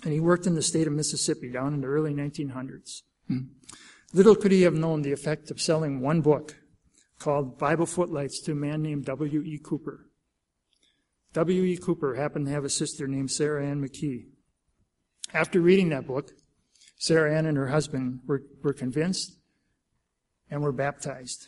And 0.04 0.14
he 0.14 0.20
worked 0.20 0.48
in 0.48 0.56
the 0.56 0.62
state 0.62 0.88
of 0.88 0.94
Mississippi 0.94 1.50
down 1.50 1.74
in 1.74 1.82
the 1.82 1.88
early 1.88 2.14
1900s. 2.14 3.04
Hmm. 3.28 3.54
Little 4.14 4.36
could 4.36 4.52
he 4.52 4.64
have 4.64 4.74
known 4.74 5.02
the 5.02 5.14
effect 5.14 5.50
of 5.50 5.62
selling 5.62 6.02
one 6.02 6.22
book 6.22 6.58
called 7.22 7.58
Bible 7.58 7.86
Footlights 7.86 8.42
to 8.42 8.54
a 8.54 8.56
man 8.56 8.82
named 8.82 9.06
W.E. 9.06 9.60
Cooper. 9.64 10.08
W.E. 11.34 11.78
Cooper 11.78 12.16
happened 12.16 12.48
to 12.48 12.52
have 12.52 12.66
a 12.66 12.70
sister 12.70 13.08
named 13.08 13.32
Sarah 13.32 13.66
Ann 13.66 13.82
McKee. 13.82 14.26
After 15.34 15.62
reading 15.62 15.90
that 15.90 16.08
book, 16.08 16.32
Sarah 16.98 17.36
Ann 17.36 17.46
and 17.46 17.58
her 17.58 17.68
husband 17.68 18.20
were, 18.26 18.44
were 18.64 18.74
convinced 18.74 19.38
and 20.50 20.62
were 20.62 20.74
baptized. 20.74 21.48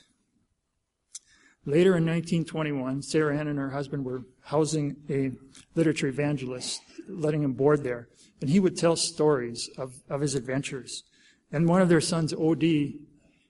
Later 1.66 1.98
in 1.98 2.06
1921, 2.06 3.02
Sarah 3.02 3.38
Ann 3.38 3.48
and 3.48 3.60
her 3.60 3.72
husband 3.72 4.06
were 4.06 4.24
housing 4.44 4.98
a 5.10 5.32
literature 5.76 6.08
evangelist, 6.08 6.82
letting 7.10 7.44
him 7.44 7.54
board 7.54 7.84
there 7.84 8.10
and 8.44 8.50
he 8.50 8.60
would 8.60 8.78
tell 8.78 8.98
stories 8.98 9.70
of, 9.78 10.02
of 10.10 10.20
his 10.20 10.36
adventures. 10.36 11.06
And 11.50 11.66
one 11.66 11.82
of 11.82 11.88
their 11.88 12.02
sons, 12.02 12.34
O.D., 12.34 13.00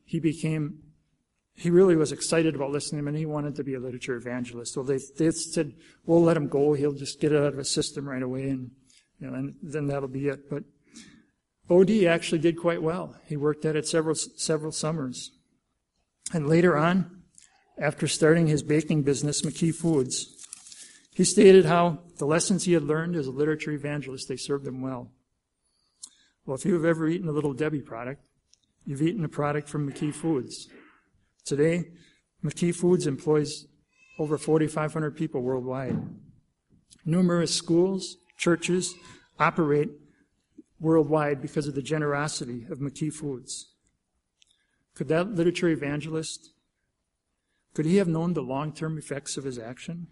he 0.05 0.19
became, 0.19 0.82
he 1.55 1.69
really 1.69 1.95
was 1.95 2.11
excited 2.11 2.55
about 2.55 2.71
listening 2.71 2.97
to 2.97 3.03
him 3.03 3.07
and 3.09 3.17
he 3.17 3.25
wanted 3.25 3.55
to 3.55 3.63
be 3.63 3.75
a 3.75 3.79
literature 3.79 4.15
evangelist. 4.15 4.73
So 4.73 4.83
they, 4.83 4.99
they 5.17 5.31
said, 5.31 5.73
we'll 6.05 6.23
let 6.23 6.37
him 6.37 6.47
go. 6.47 6.73
He'll 6.73 6.93
just 6.93 7.19
get 7.19 7.33
out 7.33 7.53
of 7.53 7.57
his 7.57 7.69
system 7.69 8.07
right 8.07 8.23
away 8.23 8.49
and, 8.49 8.71
you 9.19 9.27
know, 9.27 9.33
and 9.35 9.55
then 9.61 9.87
that'll 9.87 10.09
be 10.09 10.27
it. 10.27 10.49
But 10.49 10.63
O.D. 11.69 12.07
actually 12.07 12.39
did 12.39 12.57
quite 12.57 12.81
well. 12.81 13.15
He 13.27 13.37
worked 13.37 13.65
at 13.65 13.75
it 13.75 13.87
several, 13.87 14.15
several 14.15 14.71
summers. 14.71 15.31
And 16.33 16.47
later 16.47 16.75
on, 16.75 17.23
after 17.77 18.07
starting 18.07 18.47
his 18.47 18.63
baking 18.63 19.03
business, 19.03 19.43
McKee 19.43 19.73
Foods, 19.73 20.33
he 21.13 21.23
stated 21.23 21.65
how 21.65 21.99
the 22.17 22.25
lessons 22.25 22.63
he 22.63 22.73
had 22.73 22.83
learned 22.83 23.15
as 23.15 23.27
a 23.27 23.31
literature 23.31 23.71
evangelist, 23.71 24.27
they 24.27 24.37
served 24.37 24.65
him 24.65 24.81
well. 24.81 25.11
Well, 26.45 26.55
if 26.55 26.65
you 26.65 26.73
have 26.73 26.85
ever 26.85 27.07
eaten 27.07 27.29
a 27.29 27.31
Little 27.31 27.53
Debbie 27.53 27.81
product, 27.81 28.21
you've 28.85 29.01
eaten 29.01 29.23
a 29.23 29.29
product 29.29 29.69
from 29.69 29.89
McKee 29.89 30.13
Foods. 30.13 30.67
Today, 31.45 31.85
McKee 32.43 32.73
Foods 32.73 33.05
employs 33.07 33.67
over 34.17 34.37
4,500 34.37 35.15
people 35.15 35.41
worldwide. 35.41 35.97
Numerous 37.05 37.53
schools, 37.53 38.17
churches 38.37 38.95
operate 39.39 39.89
worldwide 40.79 41.41
because 41.41 41.67
of 41.67 41.75
the 41.75 41.81
generosity 41.81 42.65
of 42.69 42.79
McKee 42.79 43.11
Foods. 43.11 43.73
Could 44.95 45.07
that 45.07 45.33
literature 45.33 45.69
evangelist, 45.69 46.51
could 47.73 47.85
he 47.85 47.97
have 47.97 48.07
known 48.07 48.33
the 48.33 48.41
long-term 48.41 48.97
effects 48.97 49.35
of 49.35 49.43
his 49.43 49.57
action? 49.57 50.07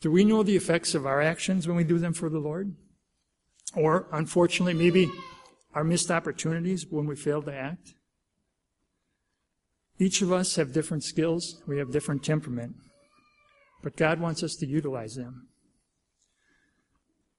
Do 0.00 0.10
we 0.10 0.24
know 0.24 0.42
the 0.42 0.56
effects 0.56 0.94
of 0.94 1.06
our 1.06 1.20
actions 1.20 1.66
when 1.66 1.76
we 1.76 1.84
do 1.84 1.98
them 1.98 2.12
for 2.12 2.28
the 2.28 2.38
Lord? 2.38 2.76
Or, 3.74 4.06
unfortunately, 4.12 4.74
maybe 4.74 5.10
our 5.74 5.84
missed 5.84 6.10
opportunities 6.10 6.86
when 6.88 7.06
we 7.06 7.16
fail 7.16 7.42
to 7.42 7.52
act? 7.52 7.95
Each 9.98 10.20
of 10.20 10.32
us 10.32 10.56
have 10.56 10.72
different 10.72 11.04
skills. 11.04 11.62
We 11.66 11.78
have 11.78 11.92
different 11.92 12.22
temperament. 12.22 12.76
but 13.82 13.96
God 13.96 14.18
wants 14.20 14.42
us 14.42 14.56
to 14.56 14.66
utilize 14.66 15.14
them. 15.14 15.46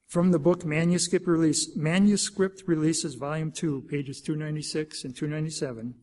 From 0.08 0.32
the 0.32 0.40
book 0.40 0.64
Manuscript 0.64 1.28
Release, 1.28 1.76
Manuscript 1.76 2.64
Releases, 2.66 3.16
Volume 3.16 3.52
2, 3.52 3.88
pages 3.90 4.22
296 4.22 5.04
and 5.04 5.14
297, 5.14 5.96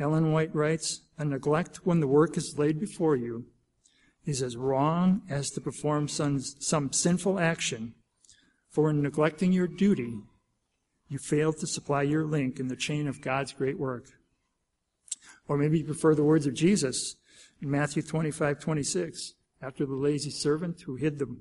Ellen 0.00 0.32
White 0.32 0.52
writes, 0.52 1.02
A 1.16 1.24
neglect 1.24 1.86
when 1.86 2.00
the 2.00 2.08
work 2.08 2.36
is 2.36 2.58
laid 2.58 2.80
before 2.80 3.14
you 3.14 3.44
is 4.26 4.42
as 4.42 4.56
wrong 4.56 5.22
as 5.30 5.50
to 5.50 5.60
perform 5.60 6.08
some, 6.08 6.40
some 6.40 6.92
sinful 6.92 7.38
action, 7.38 7.94
for 8.70 8.90
in 8.90 9.00
neglecting 9.00 9.52
your 9.52 9.68
duty, 9.68 10.18
you 11.08 11.18
fail 11.18 11.52
to 11.52 11.66
supply 11.68 12.02
your 12.02 12.24
link 12.24 12.58
in 12.58 12.66
the 12.66 12.74
chain 12.74 13.06
of 13.06 13.22
God's 13.22 13.52
great 13.52 13.78
work. 13.78 14.06
Or 15.48 15.56
maybe 15.56 15.78
you 15.78 15.84
prefer 15.84 16.14
the 16.14 16.22
words 16.22 16.46
of 16.46 16.54
Jesus 16.54 17.16
in 17.60 17.70
Matthew 17.70 18.02
25, 18.02 18.60
26. 18.60 19.34
After 19.60 19.84
the 19.86 19.94
lazy 19.94 20.30
servant 20.30 20.82
who 20.82 20.96
hid 20.96 21.18
the, 21.18 21.36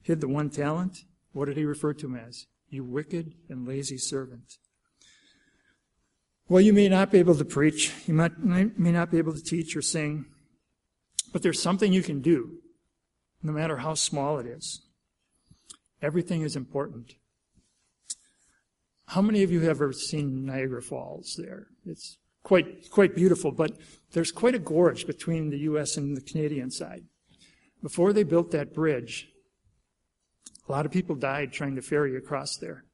hid 0.00 0.20
the 0.20 0.28
one 0.28 0.48
talent, 0.48 1.04
what 1.32 1.46
did 1.46 1.56
he 1.56 1.64
refer 1.64 1.92
to 1.92 2.06
him 2.06 2.16
as? 2.16 2.46
You 2.70 2.84
wicked 2.84 3.34
and 3.48 3.66
lazy 3.66 3.98
servant. 3.98 4.56
Well, 6.48 6.62
you 6.62 6.72
may 6.72 6.88
not 6.88 7.10
be 7.10 7.18
able 7.18 7.34
to 7.34 7.44
preach, 7.44 7.92
you 8.06 8.14
might, 8.14 8.38
may 8.38 8.92
not 8.92 9.10
be 9.10 9.18
able 9.18 9.34
to 9.34 9.42
teach 9.42 9.76
or 9.76 9.82
sing, 9.82 10.24
but 11.30 11.42
there's 11.42 11.60
something 11.60 11.92
you 11.92 12.02
can 12.02 12.22
do, 12.22 12.58
no 13.42 13.52
matter 13.52 13.78
how 13.78 13.92
small 13.92 14.38
it 14.38 14.46
is. 14.46 14.80
Everything 16.00 16.42
is 16.42 16.56
important. 16.56 17.16
How 19.08 19.20
many 19.20 19.42
of 19.42 19.50
you 19.50 19.60
have 19.60 19.68
ever 19.68 19.92
seen 19.92 20.46
Niagara 20.46 20.80
Falls 20.80 21.34
there? 21.36 21.66
It's 21.84 22.16
quite, 22.48 22.90
quite 22.90 23.14
beautiful, 23.14 23.52
but 23.52 23.76
there's 24.12 24.32
quite 24.32 24.54
a 24.54 24.58
gorge 24.58 25.06
between 25.06 25.50
the 25.50 25.58
U.S. 25.70 25.98
and 25.98 26.16
the 26.16 26.22
Canadian 26.22 26.70
side. 26.70 27.04
Before 27.82 28.14
they 28.14 28.22
built 28.22 28.52
that 28.52 28.72
bridge, 28.72 29.28
a 30.66 30.72
lot 30.72 30.86
of 30.86 30.90
people 30.90 31.14
died 31.14 31.52
trying 31.52 31.76
to 31.76 31.82
ferry 31.82 32.16
across 32.16 32.56
there. 32.56 32.84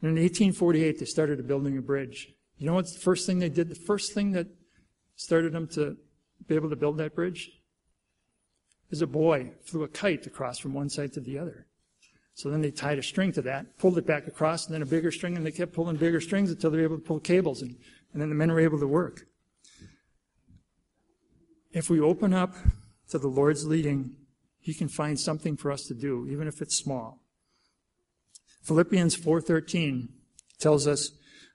And 0.00 0.16
in 0.16 0.22
1848, 0.22 0.98
they 0.98 1.04
started 1.04 1.46
building 1.46 1.76
a 1.76 1.82
bridge. 1.82 2.32
You 2.56 2.66
know 2.66 2.72
what's 2.72 2.94
the 2.94 3.00
first 3.00 3.26
thing 3.26 3.40
they 3.40 3.50
did? 3.50 3.68
The 3.68 3.74
first 3.74 4.14
thing 4.14 4.32
that 4.32 4.46
started 5.16 5.52
them 5.52 5.68
to 5.68 5.98
be 6.48 6.54
able 6.54 6.70
to 6.70 6.76
build 6.76 6.96
that 6.96 7.14
bridge 7.14 7.50
is 8.90 9.02
a 9.02 9.06
boy 9.06 9.52
flew 9.64 9.82
a 9.82 9.88
kite 9.88 10.26
across 10.26 10.58
from 10.58 10.72
one 10.72 10.88
side 10.88 11.12
to 11.12 11.20
the 11.20 11.38
other. 11.38 11.66
So 12.32 12.48
then 12.48 12.62
they 12.62 12.70
tied 12.70 12.98
a 12.98 13.02
string 13.02 13.32
to 13.32 13.42
that, 13.42 13.76
pulled 13.76 13.98
it 13.98 14.06
back 14.06 14.26
across, 14.26 14.64
and 14.64 14.74
then 14.74 14.82
a 14.82 14.86
bigger 14.86 15.12
string, 15.12 15.36
and 15.36 15.44
they 15.44 15.52
kept 15.52 15.74
pulling 15.74 15.96
bigger 15.96 16.22
strings 16.22 16.50
until 16.50 16.70
they 16.70 16.78
were 16.78 16.84
able 16.84 16.96
to 16.96 17.02
pull 17.02 17.20
cables, 17.20 17.60
and, 17.60 17.76
and 18.14 18.22
then 18.22 18.30
the 18.30 18.34
men 18.34 18.50
were 18.50 18.60
able 18.60 18.78
to 18.78 18.86
work. 18.86 19.26
If 21.72 21.90
we 21.90 22.00
open 22.00 22.32
up 22.32 22.54
to 23.10 23.18
the 23.18 23.28
Lord's 23.28 23.66
leading, 23.66 24.12
He 24.60 24.72
can 24.72 24.88
find 24.88 25.18
something 25.18 25.56
for 25.56 25.70
us 25.70 25.82
to 25.88 25.94
do, 25.94 26.26
even 26.30 26.46
if 26.46 26.62
it's 26.62 26.76
small. 26.76 27.20
Philippians 28.62 29.16
4:13 29.16 30.08
tells 30.58 30.86
us 30.86 31.10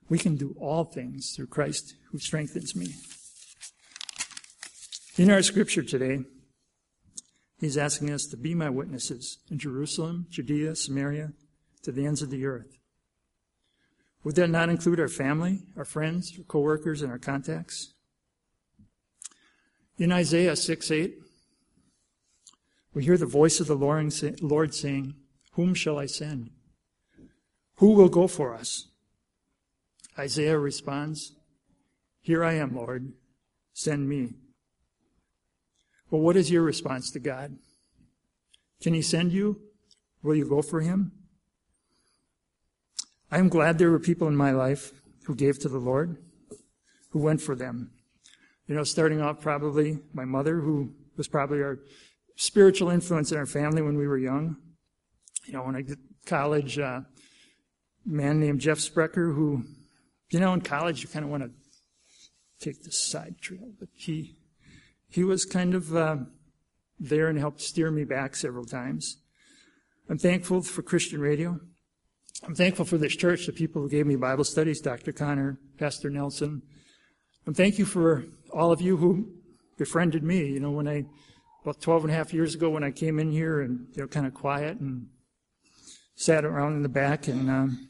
we 0.10 0.20
can 0.20 0.36
do 0.36 0.56
all 0.60 0.84
things 0.84 1.34
through 1.36 1.48
Christ 1.48 1.96
who 2.12 2.20
strengthens 2.20 2.76
me. 2.76 2.94
In 5.18 5.32
our 5.32 5.42
scripture 5.42 5.84
today, 5.84 6.26
he's 7.60 7.78
asking 7.78 8.12
us 8.12 8.26
to 8.28 8.38
be 8.38 8.54
my 8.54 8.70
witnesses 8.70 9.40
in 9.50 9.58
Jerusalem, 9.58 10.28
Judea, 10.30 10.76
Samaria, 10.76 11.34
to 11.84 11.92
the 11.92 12.06
ends 12.06 12.22
of 12.22 12.30
the 12.30 12.46
earth. 12.46 12.79
Would 14.24 14.36
that 14.36 14.50
not 14.50 14.70
include 14.70 15.00
our 15.00 15.08
family, 15.08 15.62
our 15.78 15.86
friends, 15.86 16.34
our 16.38 16.44
coworkers, 16.44 17.02
and 17.02 17.12
our 17.12 17.18
contacts? 17.18 17.94
In 19.98 20.12
Isaiah 20.12 20.56
6 20.56 20.92
8, 20.92 21.16
we 22.94 23.04
hear 23.04 23.18
the 23.18 23.26
voice 23.26 23.60
of 23.60 23.68
the 23.68 23.76
Lord 23.76 24.74
saying, 24.74 25.16
Whom 25.54 25.74
shall 25.74 26.00
I 26.00 26.06
send? 26.06 26.52
Who 27.76 27.94
will 27.94 28.10
go 28.10 28.28
for 28.28 28.54
us? 28.54 28.88
Isaiah 30.18 30.58
responds, 30.58 31.34
Here 32.20 32.44
I 32.44 32.54
am, 32.54 32.76
Lord, 32.76 33.14
send 33.74 34.10
me. 34.10 34.34
Well, 36.10 36.22
what 36.22 36.36
is 36.36 36.52
your 36.52 36.64
response 36.64 37.12
to 37.12 37.20
God? 37.20 37.58
Can 38.82 38.94
He 38.94 39.02
send 39.02 39.32
you? 39.32 39.62
Will 40.24 40.36
you 40.36 40.48
go 40.48 40.62
for 40.62 40.82
Him? 40.82 41.14
I 43.32 43.38
am 43.38 43.50
glad 43.50 43.78
there 43.78 43.92
were 43.92 44.00
people 44.00 44.28
in 44.28 44.36
my 44.36 44.52
life 44.52 44.92
who 45.26 45.36
gave 45.36 45.60
to 45.60 45.70
the 45.70 45.78
Lord, 45.78 46.18
who 47.12 47.20
went 47.20 47.42
for 47.42 47.56
them. 47.56 47.92
You 48.68 48.76
know, 48.76 48.84
starting 48.84 49.22
off 49.22 49.42
probably 49.42 50.00
my 50.14 50.26
mother, 50.26 50.60
who 50.60 50.94
was 51.18 51.28
probably 51.28 51.62
our 51.62 51.80
spiritual 52.36 52.90
influence 52.90 53.32
in 53.32 53.38
our 53.38 53.46
family 53.46 53.82
when 53.82 53.98
we 53.98 54.08
were 54.08 54.18
young. 54.18 54.58
You 55.46 55.54
know, 55.54 55.64
when 55.64 55.76
I 55.76 55.82
did 55.82 56.00
college, 56.26 56.80
uh, 56.80 57.02
a 57.02 57.06
man 58.06 58.40
named 58.40 58.62
Jeff 58.62 58.80
Sprecher, 58.80 59.32
who 59.32 59.66
you 60.32 60.40
know, 60.40 60.54
in 60.54 60.62
college, 60.62 61.02
you 61.02 61.10
kind 61.10 61.26
of 61.26 61.32
want 61.32 61.44
to 61.44 61.52
take 62.60 62.84
the 62.84 62.92
side 62.92 63.36
trail, 63.42 63.72
but 63.80 63.90
he 63.94 64.36
he 65.08 65.24
was 65.24 65.44
kind 65.44 65.74
of 65.74 65.96
uh, 65.96 66.18
there 67.00 67.28
and 67.28 67.40
helped 67.40 67.62
steer 67.62 67.90
me 67.90 68.04
back 68.04 68.36
several 68.36 68.66
times. 68.66 69.18
I'm 70.08 70.20
thankful 70.20 70.62
for 70.62 70.84
Christian 70.84 71.20
radio. 71.20 71.60
I'm 72.44 72.56
thankful 72.56 72.86
for 72.86 72.98
this 72.98 73.16
church, 73.16 73.46
the 73.46 73.52
people 73.52 73.82
who 73.82 73.90
gave 73.90 74.08
me 74.08 74.16
Bible 74.16 74.46
studies, 74.46 74.80
Dr. 74.80 75.12
Connor, 75.12 75.60
Pastor 75.78 76.10
Nelson. 76.10 76.62
And 77.46 77.56
thank 77.56 77.78
you 77.78 77.86
for 77.86 78.24
all 78.54 78.72
of 78.72 78.82
you 78.82 78.96
who 78.96 79.28
befriended 79.78 80.24
me. 80.24 80.46
You 80.46 80.62
know, 80.62 80.72
when 80.72 80.88
I, 80.88 81.06
about 81.64 81.82
12 81.82 82.06
and 82.06 82.14
a 82.14 82.16
half 82.16 82.34
years 82.34 82.56
ago, 82.56 82.70
when 82.70 82.84
I 82.84 82.92
came 82.92 83.20
in 83.20 83.32
here 83.32 83.62
and, 83.62 83.88
you 83.92 84.04
know, 84.04 84.08
kind 84.08 84.26
of 84.26 84.34
quiet 84.34 84.80
and 84.80 85.08
sat 86.16 86.46
around 86.46 86.76
in 86.76 86.84
the 86.84 86.90
back 86.90 87.28
and, 87.28 87.50
um, 87.50 87.90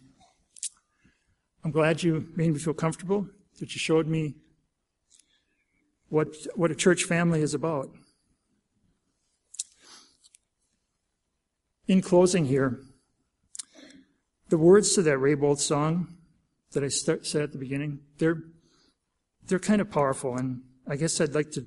I'm 1.64 1.72
glad 1.72 2.02
you 2.02 2.28
made 2.36 2.52
me 2.52 2.60
feel 2.60 2.74
comfortable, 2.74 3.28
that 3.60 3.76
you 3.76 3.80
showed 3.80 4.08
me 4.08 4.36
what, 6.08 6.30
what 6.56 6.72
a 6.72 6.76
church 6.76 7.04
family 7.04 7.42
is 7.42 7.54
about. 7.54 7.90
In 11.88 12.02
closing 12.02 12.46
here, 12.46 12.80
the 14.50 14.58
words 14.58 14.94
to 14.96 15.02
that 15.04 15.18
Ray 15.18 15.36
Boltz 15.36 15.60
song 15.60 16.16
that 16.72 16.84
I 16.84 16.88
start, 16.90 17.26
said 17.26 17.44
at 17.44 17.52
the 17.52 17.58
beginning, 17.58 18.00
they're, 18.18 18.44
they're 19.46 19.60
kind 19.60 19.82
of 19.82 19.90
powerful, 19.90 20.36
and 20.36 20.62
I 20.88 20.96
guess 20.96 21.22
I'd 21.22 21.36
like 21.36 21.52
to 21.52 21.66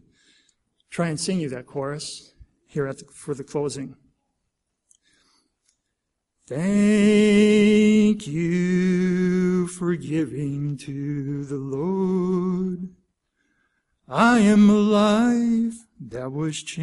try 0.90 1.08
and 1.08 1.18
sing 1.18 1.40
you 1.40 1.48
that 1.50 1.66
chorus 1.66 2.34
here 2.66 2.92
the, 2.92 3.04
for 3.12 3.34
the 3.34 3.44
closing. 3.44 3.96
Thank 6.46 8.26
you 8.26 9.68
for 9.68 9.94
giving 9.94 10.76
to 10.78 11.44
the 11.44 11.56
Lord. 11.56 12.88
I 14.08 14.40
am 14.40 14.68
a 14.68 14.74
life 14.74 15.86
that 16.00 16.32
was 16.32 16.62
changed. 16.62 16.82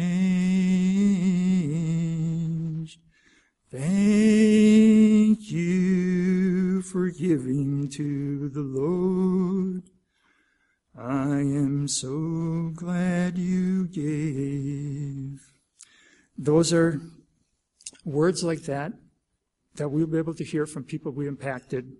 Thank 3.72 5.48
you 5.52 6.82
for 6.82 7.08
giving 7.08 7.88
to 7.90 8.48
the 8.48 8.62
Lord. 8.62 9.84
I 10.98 11.38
am 11.38 11.86
so 11.86 12.72
glad 12.74 13.38
you 13.38 13.86
gave. 13.86 15.52
Those 16.36 16.72
are 16.72 17.00
words 18.04 18.42
like 18.42 18.62
that 18.62 18.92
that 19.76 19.90
we'll 19.90 20.08
be 20.08 20.18
able 20.18 20.34
to 20.34 20.44
hear 20.44 20.66
from 20.66 20.82
people 20.82 21.12
we 21.12 21.28
impacted, 21.28 21.92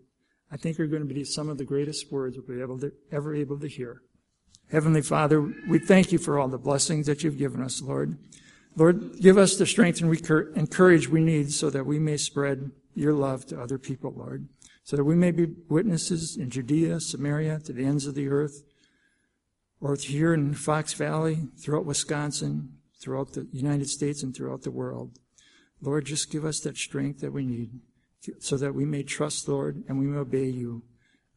I 0.50 0.56
think 0.56 0.80
are 0.80 0.88
going 0.88 1.06
to 1.06 1.14
be 1.14 1.22
some 1.22 1.48
of 1.48 1.56
the 1.56 1.64
greatest 1.64 2.10
words 2.10 2.36
we'll 2.36 2.56
be 2.56 2.62
able 2.62 2.80
to, 2.80 2.90
ever 3.12 3.32
able 3.32 3.60
to 3.60 3.68
hear. 3.68 4.02
Heavenly 4.72 5.02
Father, 5.02 5.40
we 5.68 5.78
thank 5.78 6.10
you 6.10 6.18
for 6.18 6.36
all 6.36 6.48
the 6.48 6.58
blessings 6.58 7.06
that 7.06 7.22
you've 7.22 7.38
given 7.38 7.62
us, 7.62 7.80
Lord. 7.80 8.18
Lord, 8.76 9.20
give 9.20 9.36
us 9.36 9.56
the 9.56 9.66
strength 9.66 10.00
and 10.00 10.70
courage 10.70 11.08
we 11.08 11.20
need 11.20 11.52
so 11.52 11.70
that 11.70 11.86
we 11.86 11.98
may 11.98 12.16
spread 12.16 12.70
your 12.94 13.12
love 13.12 13.46
to 13.46 13.60
other 13.60 13.78
people, 13.78 14.12
Lord. 14.16 14.48
So 14.84 14.96
that 14.96 15.04
we 15.04 15.14
may 15.14 15.30
be 15.30 15.46
witnesses 15.68 16.36
in 16.36 16.50
Judea, 16.50 17.00
Samaria, 17.00 17.60
to 17.60 17.72
the 17.72 17.84
ends 17.84 18.06
of 18.06 18.14
the 18.14 18.28
earth, 18.28 18.62
or 19.80 19.94
here 19.94 20.34
in 20.34 20.54
Fox 20.54 20.94
Valley, 20.94 21.48
throughout 21.58 21.84
Wisconsin, 21.84 22.74
throughout 23.00 23.34
the 23.34 23.46
United 23.52 23.88
States, 23.88 24.22
and 24.22 24.34
throughout 24.34 24.62
the 24.62 24.70
world. 24.70 25.18
Lord, 25.80 26.06
just 26.06 26.30
give 26.30 26.44
us 26.44 26.60
that 26.60 26.76
strength 26.76 27.20
that 27.20 27.32
we 27.32 27.44
need 27.44 27.70
so 28.38 28.56
that 28.56 28.74
we 28.74 28.84
may 28.84 29.02
trust, 29.02 29.48
Lord, 29.48 29.82
and 29.88 29.98
we 29.98 30.06
may 30.06 30.18
obey 30.18 30.46
you. 30.46 30.82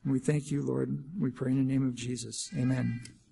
And 0.04 0.12
we 0.12 0.20
thank 0.20 0.52
you, 0.52 0.62
Lord. 0.62 1.04
We 1.18 1.32
pray 1.32 1.52
in 1.52 1.58
the 1.58 1.74
name 1.74 1.88
of 1.88 1.96
Jesus. 1.96 2.50
Amen. 2.58 3.02